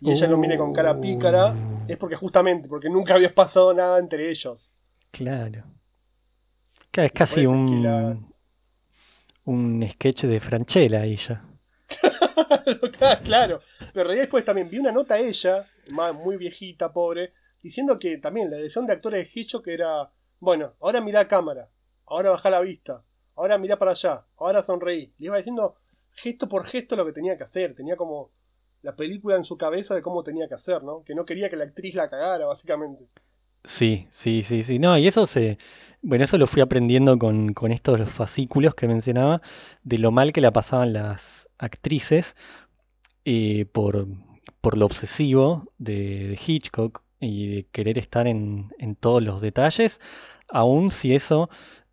[0.00, 1.54] Y ella lo mire con cara pícara,
[1.88, 4.74] es porque justamente, porque nunca había pasado nada entre ellos.
[5.16, 5.62] Claro.
[6.90, 8.16] Claro, es casi un, la-
[9.46, 11.44] un sketch de Franchella ahí ya.
[13.24, 13.60] claro,
[13.92, 17.32] pero en realidad después también vi una nota a ella, más, muy viejita, pobre,
[17.62, 20.10] diciendo que también la dirección de actores de Hitchcock era,
[20.40, 21.68] bueno, ahora mirá a cámara,
[22.06, 23.04] ahora baja la vista,
[23.36, 25.12] ahora mirá para allá, ahora sonreí.
[25.18, 25.76] Le iba diciendo
[26.12, 28.30] gesto por gesto lo que tenía que hacer, tenía como
[28.82, 31.02] la película en su cabeza de cómo tenía que hacer, ¿no?
[31.04, 33.08] Que no quería que la actriz la cagara, básicamente.
[33.64, 34.78] Sí, sí, sí, sí.
[34.78, 35.58] No, y eso se,
[36.02, 39.40] bueno, eso lo fui aprendiendo con, con estos los fascículos que mencionaba,
[39.82, 42.36] de lo mal que la pasaban las actrices
[43.24, 44.06] eh, por,
[44.60, 45.94] por lo obsesivo de,
[46.28, 50.00] de Hitchcock y de querer estar en, en todos los detalles,
[50.48, 51.50] aun si eso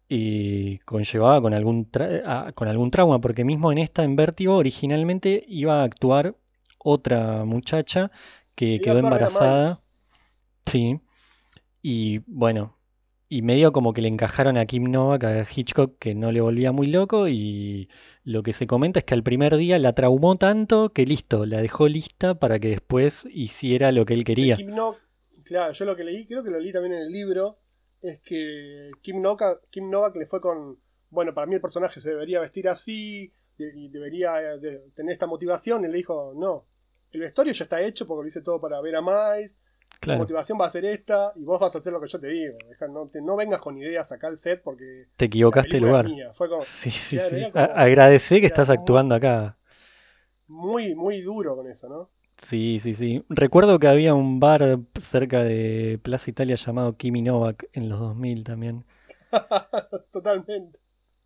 [0.10, 4.58] eh, conllevaba con algún, tra- ah, con algún trauma, porque mismo en esta, en Vértigo,
[4.58, 6.36] originalmente iba a actuar
[6.80, 8.12] otra muchacha
[8.56, 9.80] que a quedó embarazada.
[10.66, 11.00] Sí.
[11.82, 12.78] Y bueno,
[13.30, 16.72] y medio como que le encajaron a Kim Novak, a Hitchcock, que no le volvía
[16.72, 17.28] muy loco.
[17.28, 17.90] Y
[18.24, 21.62] lo que se comenta es que al primer día la traumó tanto que listo, la
[21.62, 24.56] dejó lista para que después hiciera lo que él quería.
[24.58, 24.98] Kim No-
[25.44, 27.58] claro, yo lo que leí, creo que lo leí también en el libro,
[28.02, 30.78] es que Kim Novak, Kim Novak le fue con,
[31.10, 35.28] bueno, para mí el personaje se debería vestir así y debería eh, de- tener esta
[35.28, 36.66] motivación, y le dijo, no,
[37.12, 39.02] el vestuario ya está hecho porque lo hice todo para ver a
[40.08, 42.28] la motivación va a ser esta y vos vas a hacer lo que yo te
[42.28, 45.82] digo, Deja- no, te- no vengas con ideas acá al set porque te equivocaste es
[45.84, 46.06] lugar.
[46.06, 46.34] mía.
[46.34, 47.36] Fue como Sí, sí, sí.
[47.36, 49.58] era como- agradecé que estás muy- actuando acá.
[50.48, 52.10] muy, muy duro con eso, ¿no?
[52.38, 53.24] Sí, sí, sí.
[53.30, 58.44] Recuerdo que había un bar cerca de Plaza Italia llamado Kimi Novak en los 2000
[58.44, 58.84] también.
[60.12, 60.80] totalmente,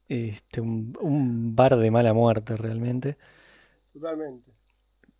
[0.09, 3.17] Este, un, un bar de mala muerte realmente.
[3.93, 4.51] totalmente.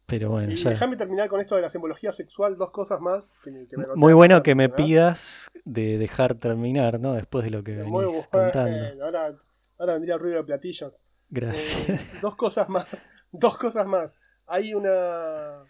[0.07, 0.69] Pero bueno, Y ya.
[0.69, 4.13] déjame terminar con esto de la simbología sexual, dos cosas más que, que me Muy
[4.13, 7.13] bueno que me pidas de dejar terminar, ¿no?
[7.13, 9.03] Después de lo que Muy venís contando.
[9.03, 9.35] ahora,
[9.79, 11.03] ahora vendría el ruido de platillos.
[11.29, 11.89] Gracias.
[11.89, 12.85] Eh, dos cosas más,
[13.31, 14.11] dos cosas más.
[14.45, 15.63] Hay una...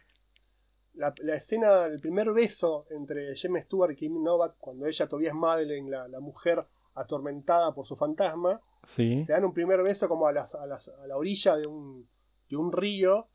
[0.96, 5.30] La, la escena, el primer beso entre James Stewart y Kim Novak, cuando ella todavía
[5.30, 9.22] es Madeleine, la, la mujer atormentada por su fantasma, Sí.
[9.24, 12.08] se dan un primer beso como a, las- a las- a la orilla de un,
[12.50, 13.28] de un río.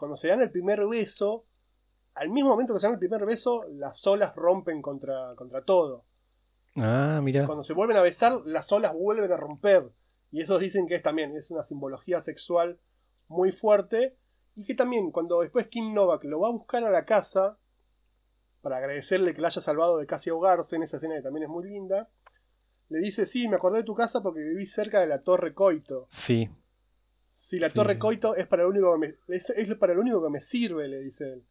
[0.00, 1.44] Cuando se dan el primer beso,
[2.14, 6.06] al mismo momento que se dan el primer beso, las olas rompen contra, contra todo.
[6.76, 7.44] Ah, mira.
[7.44, 9.92] Cuando se vuelven a besar, las olas vuelven a romper.
[10.30, 12.80] Y eso dicen que es también es una simbología sexual
[13.28, 14.16] muy fuerte.
[14.54, 17.58] Y que también, cuando después Kim Novak lo va a buscar a la casa,
[18.62, 21.50] para agradecerle que la haya salvado de casi ahogarse en esa escena que también es
[21.50, 22.08] muy linda,
[22.88, 26.06] le dice, sí, me acordé de tu casa porque viví cerca de la Torre Coito.
[26.08, 26.48] Sí.
[27.42, 27.98] Si la Sí, Torre.
[27.98, 30.86] Coito es para lo único que me, es, es para lo único que me sirve,
[30.88, 31.44] le dice él.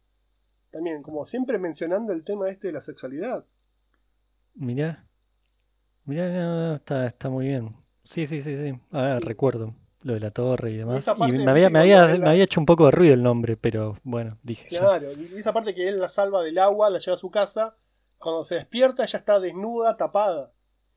[0.70, 3.44] También, como siempre mencionando el tema este de la sexualidad.
[4.54, 5.04] Mira.
[6.04, 7.74] Mira, no, no, está, está muy bien.
[8.04, 8.80] Sí, sí, sí, sí.
[8.92, 9.24] Ahora Sí.
[9.24, 11.04] recuerdo lo de la torre y demás.
[11.26, 13.98] Y me había, me había, me había hecho un poco de ruido el nombre, pero
[14.04, 14.68] bueno, dije.
[14.70, 14.78] ya.
[14.78, 17.76] Claro, y esa parte que él la salva del agua, la lleva a su casa,
[18.16, 20.52] cuando se despierta ella está desnuda, tapada.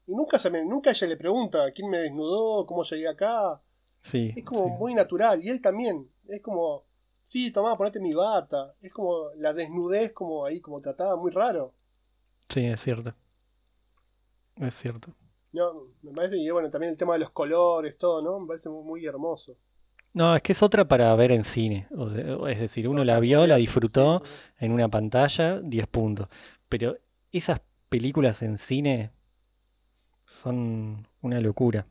[0.05, 3.59] Y nunca, se me, nunca ella le pregunta quién me desnudó, cómo llegué acá.
[4.03, 4.71] Sí, Es como sí.
[4.77, 5.43] muy natural.
[5.43, 6.07] Y él también.
[6.27, 6.85] Es como,
[7.27, 8.75] sí, tomá, ponete mi bata.
[8.81, 11.73] Es como la desnudez como ahí, como tratada, muy raro.
[12.49, 13.13] Sí, es cierto.
[14.55, 15.13] Es cierto.
[15.53, 18.39] No, me parece, y bueno, también el tema de los colores, todo, ¿no?
[18.39, 19.55] Me parece muy, muy hermoso.
[20.13, 21.87] No, es que es otra para ver en cine.
[21.95, 24.21] O sea, es decir, uno la vio, la disfrutó
[24.59, 26.27] en una pantalla, 10 puntos.
[26.69, 26.93] Pero
[27.31, 29.11] esas películas en cine
[30.25, 31.85] son una locura.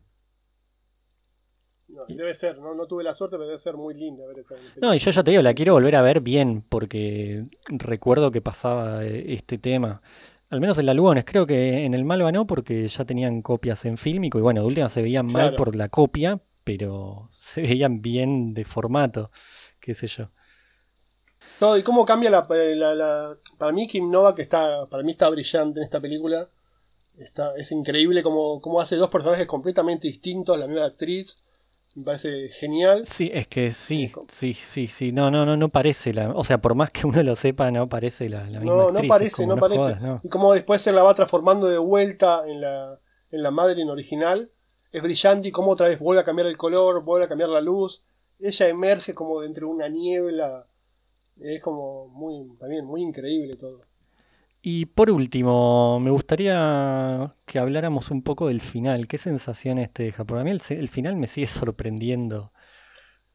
[1.93, 4.55] No, debe ser, no, no tuve la suerte, pero debe ser muy linda ver esa
[4.81, 8.41] No, y yo ya te digo, la quiero volver a ver bien porque recuerdo que
[8.41, 10.03] pasaba eh, este tema.
[10.51, 13.85] Al menos en la Lugones, creo que en el Malva no, porque ya tenían copias
[13.85, 15.57] en fílmico y bueno, de última se veían mal Claro.
[15.57, 19.31] por la copia, pero se veían bien de formato,
[19.81, 20.29] qué sé yo.
[21.61, 24.87] No, y cómo cambia la, eh, la- la- Para mí, Kim Nova, que está.
[24.87, 26.49] Para mí está brillante en esta película.
[27.19, 31.39] Está, es increíble cómo, cómo hace dos personajes completamente distintos, la misma actriz.
[31.95, 33.07] Me parece genial.
[33.07, 35.13] Sí, es que sí, sí, sí, sí.
[35.13, 36.31] No, no, no, no parece la.
[36.31, 39.09] O sea, por más que uno lo sepa, no parece la, la misma No, actriz,
[39.09, 39.79] parece, no parece.
[39.81, 40.21] jodas, no.
[40.23, 42.99] Y como después se la va transformando de vuelta en la,
[43.31, 44.51] en la original.
[44.91, 47.61] Es brillante y como otra vez vuelve a cambiar el color, vuelve a cambiar la
[47.61, 48.05] luz.
[48.39, 50.67] Ella emerge como de entre una niebla.
[51.41, 53.81] Es como muy, también muy increíble todo.
[54.63, 59.09] Y por último, me gustaría que habláramos un poco del final.
[59.09, 60.25] ¿Qué sensaciones te deja?
[60.25, 62.53] Porque a mí el, final me sigue sorprendiendo.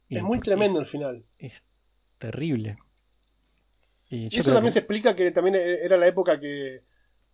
[0.10, 1.26] Es Y muy tremendo el final.
[1.38, 1.66] Es,
[2.18, 2.78] terrible.
[4.10, 6.84] Y eso también que- se explica que también e- era la época que,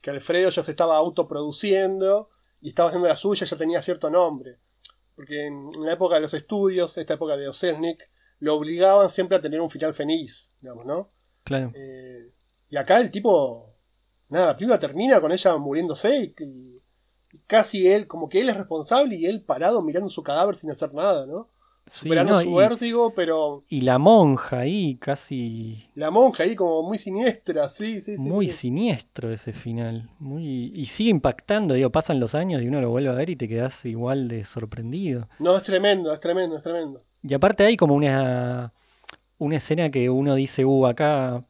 [0.01, 4.57] que Alfredo ya se estaba autoproduciendo y estaba haciendo la suya, ya tenía cierto nombre.
[5.15, 8.09] Porque en, en la época de los estudios, esta época de Oselnik,
[8.39, 11.11] lo obligaban siempre a tener un final feliz, digamos, ¿no?
[11.43, 11.71] Claro.
[11.75, 12.31] Eh,
[12.69, 13.72] y acá el tipo,
[14.29, 16.81] nada, la película termina con ella muriéndose y, y-
[17.33, 20.71] y casi él, como que él es responsable y él parado mirando su cadáver sin
[20.71, 21.49] hacer nada, ¿no?
[21.87, 26.55] Sí, Superando no, su y- vértigo, pero Y la monja ahí, casi la monja ahí
[26.55, 28.29] como muy siniestra, sí, sí, sí.
[28.29, 28.53] muy sí.
[28.53, 30.09] siniestro ese final.
[30.19, 30.71] Muy...
[30.73, 33.47] Y sigue impactando, digo, pasan los años y uno lo vuelve a ver y te
[33.47, 35.27] quedas igual de sorprendido.
[35.37, 37.03] No, es tremendo, es tremendo, es tremendo.
[37.21, 38.73] Y aparte hay como una,
[39.39, 41.45] una escena que uno dice, uh, acá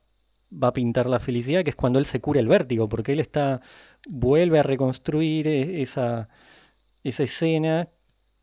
[0.62, 3.20] va a pintar la felicidad, que es cuando él se cura el vértigo, porque él
[3.20, 3.62] está,
[4.08, 6.30] vuelve a reconstruir e- esa,
[7.04, 7.90] esa escena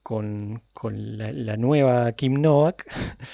[0.02, 2.86] con, con la, la nueva Kim Novak.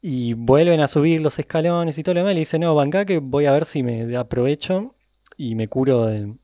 [0.00, 2.34] Y vuelven a subir los escalones y todo lo demás.
[2.34, 4.94] Le dice, no, banca que voy a ver si me aprovecho
[5.36, 6.34] y me curo de-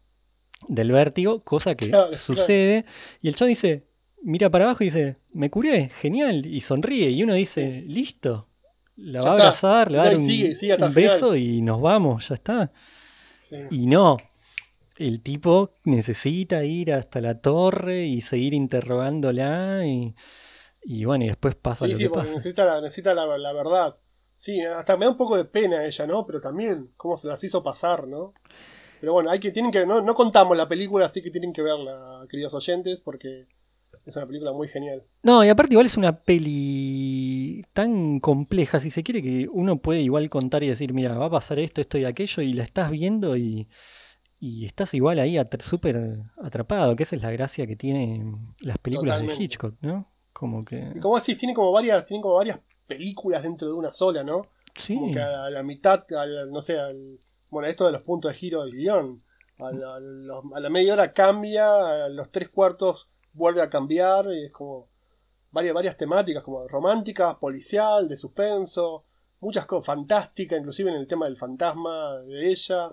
[0.66, 2.16] del vértigo, cosa que Claro, claro.
[2.20, 2.84] sucede.
[3.22, 3.84] Y el chavo dice,
[4.22, 6.44] mira para abajo y dice, me curé, genial.
[6.46, 7.10] Y sonríe.
[7.10, 8.48] Y uno dice, listo.
[8.96, 10.94] La Ya va a abrazar, le va a dar un, sigue, sigue hasta un el
[10.94, 11.10] final.
[11.12, 12.72] beso y nos vamos, ya está.
[13.40, 13.56] Sí.
[13.70, 14.16] Y no,
[14.96, 20.14] el tipo necesita ir hasta la torre y seguir interrogándola y,
[20.82, 22.34] y bueno, y después pasa Sí, lo sí, que pasa.
[22.34, 23.96] necesita, la, necesita la, la verdad.
[24.36, 26.26] Sí, hasta me da un poco de pena ella, ¿no?
[26.26, 28.34] Pero también cómo se las hizo pasar, ¿no?
[29.00, 31.62] Pero bueno, hay que, tienen que, no, no contamos la película, así que tienen que
[31.62, 33.46] verla, queridos oyentes, porque
[34.06, 35.02] es una película muy genial.
[35.22, 40.00] No, y aparte igual es una peli tan compleja, si se quiere, que uno puede
[40.00, 42.90] igual contar y decir, mira, va a pasar esto, esto y aquello, y la estás
[42.90, 43.68] viendo y,
[44.40, 49.14] y estás igual ahí súper atrapado, que esa es la gracia que tienen las películas
[49.14, 49.38] Totalmente.
[49.38, 50.08] de Hitchcock, ¿no?
[50.32, 50.92] Como que...
[50.94, 54.42] Y como decís, tiene como varias, tiene como varias películas dentro de una sola, ¿no?
[54.74, 57.18] Sí, Como que a la mitad, a la- no sé, al-
[57.48, 59.22] bueno, esto de los puntos de giro del guion.
[59.58, 59.94] A la,
[60.56, 64.88] a la media hora cambia, a los tres cuartos vuelve a cambiar, y es como
[65.50, 69.04] varias, varias temáticas, como románticas, policial, de suspenso,
[69.40, 72.90] muchas cosas, fantásticas, inclusive en el tema del fantasma de ella,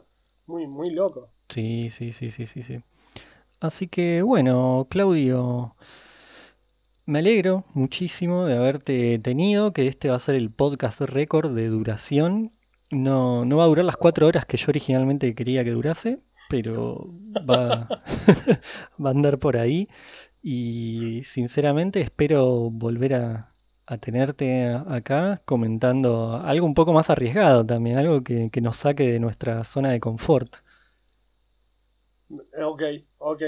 [0.47, 1.30] muy, muy loco.
[1.49, 2.81] sí, sí, sí, sí, sí, sí.
[3.59, 5.76] Así que bueno, Claudio,
[7.05, 11.68] me alegro muchísimo de haberte tenido, que este va a ser el podcast récord de
[11.68, 12.53] duración.
[12.89, 16.19] No, no va a durar las cuatro horas que yo originalmente quería que durase,
[16.49, 17.07] pero
[17.49, 17.88] va,
[19.03, 19.88] va a andar por ahí.
[20.43, 23.53] Y sinceramente espero volver a,
[23.85, 29.03] a tenerte acá comentando algo un poco más arriesgado también, algo que, que nos saque
[29.11, 30.55] de nuestra zona de confort.
[32.30, 32.81] Eh, Ok,
[33.18, 33.41] ok.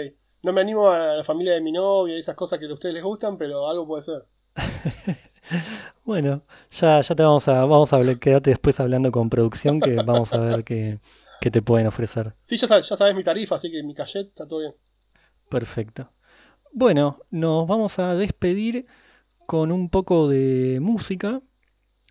[0.44, 2.94] No me animo a la familia de mi novia y esas cosas que a ustedes
[2.96, 4.28] les gustan, pero algo puede ser.
[6.06, 10.34] Bueno, ya, ya te vamos a, vamos a quedarte después hablando con producción que vamos
[10.34, 11.00] a ver qué,
[11.40, 12.34] qué te pueden ofrecer.
[12.46, 14.76] Sí, ya sabes, ya sabes mi tarifa, así que mi cachet está todo bien.
[15.50, 16.10] Perfecto.
[16.74, 18.86] Bueno, nos vamos a despedir
[19.48, 21.42] con un poco de música.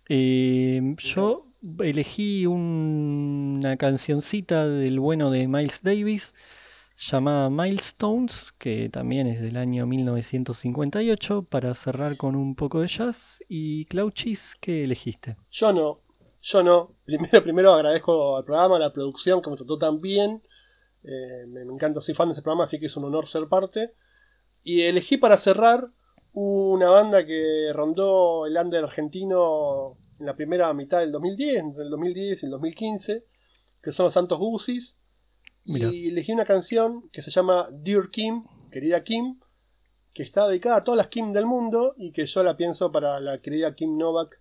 [0.09, 1.37] Eh, yo
[1.81, 6.35] elegí un- una cancioncita del bueno de Miles Davis
[6.97, 13.43] llamada Milestones, que también es del año 1958, para cerrar con un poco de jazz.
[13.49, 15.37] Y Clauchis, ¿qué elegiste?
[15.51, 15.99] Yo no,
[16.41, 16.95] yo no.
[17.05, 20.41] Primero, primero agradezco al programa, a la producción que me trató tan bien.
[21.03, 23.47] Eh, me, me encanta, soy fan de este programa, así que es un honor ser
[23.47, 23.93] parte.
[24.63, 25.91] Y elegí para cerrar
[26.33, 31.89] una banda que rondó el under argentino en la primera mitad del 2010, entre el
[31.89, 33.25] 2010 y el 2015,
[33.81, 34.97] que son los Santos Guzis.
[35.65, 35.89] Mira.
[35.91, 39.39] Y elegí una canción que se llama Dear Kim, querida Kim,
[40.13, 43.19] que está dedicada a todas las Kim del mundo y que yo la pienso para
[43.19, 44.39] la querida Kim Novak,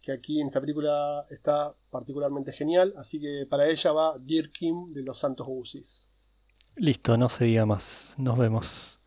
[0.00, 2.92] que aquí en esta película está particularmente genial.
[2.96, 6.08] Así que para ella va Dear Kim de los Santos Guzis.
[6.76, 8.14] Listo, no se diga más.
[8.16, 9.01] Nos vemos.